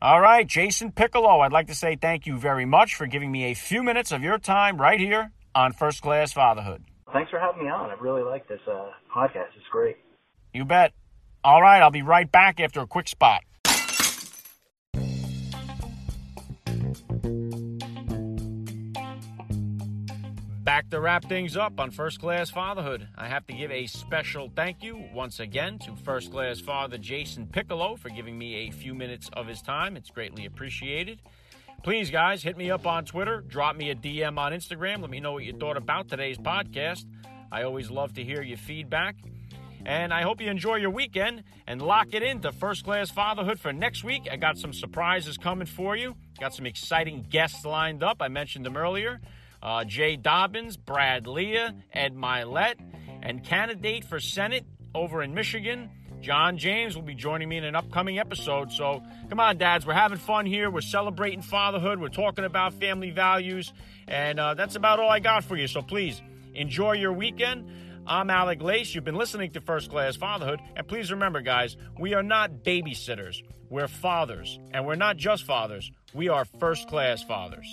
All 0.00 0.20
right, 0.20 0.46
Jason 0.46 0.92
Piccolo, 0.92 1.40
I'd 1.40 1.52
like 1.52 1.66
to 1.66 1.74
say 1.74 1.96
thank 1.96 2.26
you 2.26 2.38
very 2.38 2.64
much 2.64 2.94
for 2.94 3.06
giving 3.06 3.32
me 3.32 3.44
a 3.44 3.54
few 3.54 3.82
minutes 3.82 4.12
of 4.12 4.22
your 4.22 4.38
time 4.38 4.78
right 4.78 5.00
here 5.00 5.32
on 5.54 5.72
First 5.72 6.02
Class 6.02 6.32
Fatherhood. 6.32 6.84
Thanks 7.12 7.30
for 7.30 7.38
having 7.38 7.64
me 7.64 7.70
on. 7.70 7.90
I 7.90 7.94
really 8.00 8.22
like 8.22 8.46
this 8.48 8.60
uh, 8.66 8.90
podcast. 9.14 9.56
It's 9.56 9.66
great. 9.70 9.96
You 10.52 10.64
bet. 10.64 10.92
All 11.44 11.62
right, 11.62 11.80
I'll 11.80 11.90
be 11.90 12.02
right 12.02 12.30
back 12.30 12.60
after 12.60 12.80
a 12.80 12.86
quick 12.86 13.08
spot. 13.08 13.42
To 20.96 21.02
wrap 21.02 21.26
things 21.26 21.58
up 21.58 21.78
on 21.78 21.90
First 21.90 22.20
Class 22.20 22.48
Fatherhood. 22.48 23.06
I 23.18 23.28
have 23.28 23.46
to 23.48 23.52
give 23.52 23.70
a 23.70 23.86
special 23.86 24.50
thank 24.56 24.82
you 24.82 25.04
once 25.12 25.40
again 25.40 25.78
to 25.80 25.94
First 25.94 26.32
Class 26.32 26.58
Father 26.58 26.96
Jason 26.96 27.46
Piccolo 27.46 27.96
for 27.96 28.08
giving 28.08 28.38
me 28.38 28.54
a 28.54 28.70
few 28.70 28.94
minutes 28.94 29.28
of 29.34 29.46
his 29.46 29.60
time. 29.60 29.98
It's 29.98 30.08
greatly 30.08 30.46
appreciated. 30.46 31.20
Please, 31.82 32.10
guys, 32.10 32.42
hit 32.42 32.56
me 32.56 32.70
up 32.70 32.86
on 32.86 33.04
Twitter, 33.04 33.42
drop 33.42 33.76
me 33.76 33.90
a 33.90 33.94
DM 33.94 34.38
on 34.38 34.52
Instagram. 34.52 35.02
Let 35.02 35.10
me 35.10 35.20
know 35.20 35.34
what 35.34 35.44
you 35.44 35.52
thought 35.52 35.76
about 35.76 36.08
today's 36.08 36.38
podcast. 36.38 37.04
I 37.52 37.64
always 37.64 37.90
love 37.90 38.14
to 38.14 38.24
hear 38.24 38.40
your 38.40 38.56
feedback. 38.56 39.16
And 39.84 40.14
I 40.14 40.22
hope 40.22 40.40
you 40.40 40.48
enjoy 40.48 40.76
your 40.76 40.88
weekend 40.88 41.44
and 41.66 41.82
lock 41.82 42.14
it 42.14 42.22
into 42.22 42.52
First 42.52 42.84
Class 42.84 43.10
Fatherhood 43.10 43.60
for 43.60 43.70
next 43.70 44.02
week. 44.02 44.28
I 44.32 44.36
got 44.36 44.56
some 44.56 44.72
surprises 44.72 45.36
coming 45.36 45.66
for 45.66 45.94
you. 45.94 46.16
Got 46.40 46.54
some 46.54 46.64
exciting 46.64 47.26
guests 47.28 47.66
lined 47.66 48.02
up. 48.02 48.22
I 48.22 48.28
mentioned 48.28 48.64
them 48.64 48.78
earlier 48.78 49.20
uh, 49.66 49.82
Jay 49.84 50.14
Dobbins, 50.14 50.76
Brad 50.76 51.26
Lea, 51.26 51.70
Ed 51.92 52.14
Mylett, 52.14 52.76
and 53.20 53.42
candidate 53.42 54.04
for 54.04 54.20
Senate 54.20 54.64
over 54.94 55.22
in 55.24 55.34
Michigan. 55.34 55.90
John 56.20 56.56
James 56.56 56.94
will 56.94 57.02
be 57.02 57.16
joining 57.16 57.48
me 57.48 57.56
in 57.58 57.64
an 57.64 57.74
upcoming 57.74 58.20
episode. 58.20 58.70
So 58.70 59.02
come 59.28 59.40
on, 59.40 59.58
dads, 59.58 59.84
we're 59.84 59.94
having 59.94 60.18
fun 60.18 60.46
here. 60.46 60.70
We're 60.70 60.82
celebrating 60.82 61.42
fatherhood. 61.42 62.00
We're 62.00 62.08
talking 62.08 62.44
about 62.44 62.74
family 62.74 63.10
values. 63.10 63.72
And 64.06 64.38
uh, 64.38 64.54
that's 64.54 64.76
about 64.76 65.00
all 65.00 65.10
I 65.10 65.18
got 65.18 65.42
for 65.42 65.56
you. 65.56 65.66
So 65.66 65.82
please 65.82 66.22
enjoy 66.54 66.92
your 66.92 67.12
weekend. 67.12 67.68
I'm 68.06 68.30
Alec 68.30 68.62
Lace. 68.62 68.94
You've 68.94 69.04
been 69.04 69.16
listening 69.16 69.50
to 69.52 69.60
First 69.60 69.90
Class 69.90 70.14
Fatherhood. 70.14 70.60
And 70.76 70.86
please 70.86 71.10
remember, 71.10 71.40
guys, 71.40 71.76
we 71.98 72.14
are 72.14 72.22
not 72.22 72.62
babysitters. 72.62 73.42
We're 73.68 73.88
fathers. 73.88 74.60
And 74.72 74.86
we're 74.86 74.94
not 74.94 75.16
just 75.16 75.42
fathers, 75.42 75.90
we 76.14 76.28
are 76.28 76.44
first 76.44 76.86
class 76.86 77.24
fathers. 77.24 77.66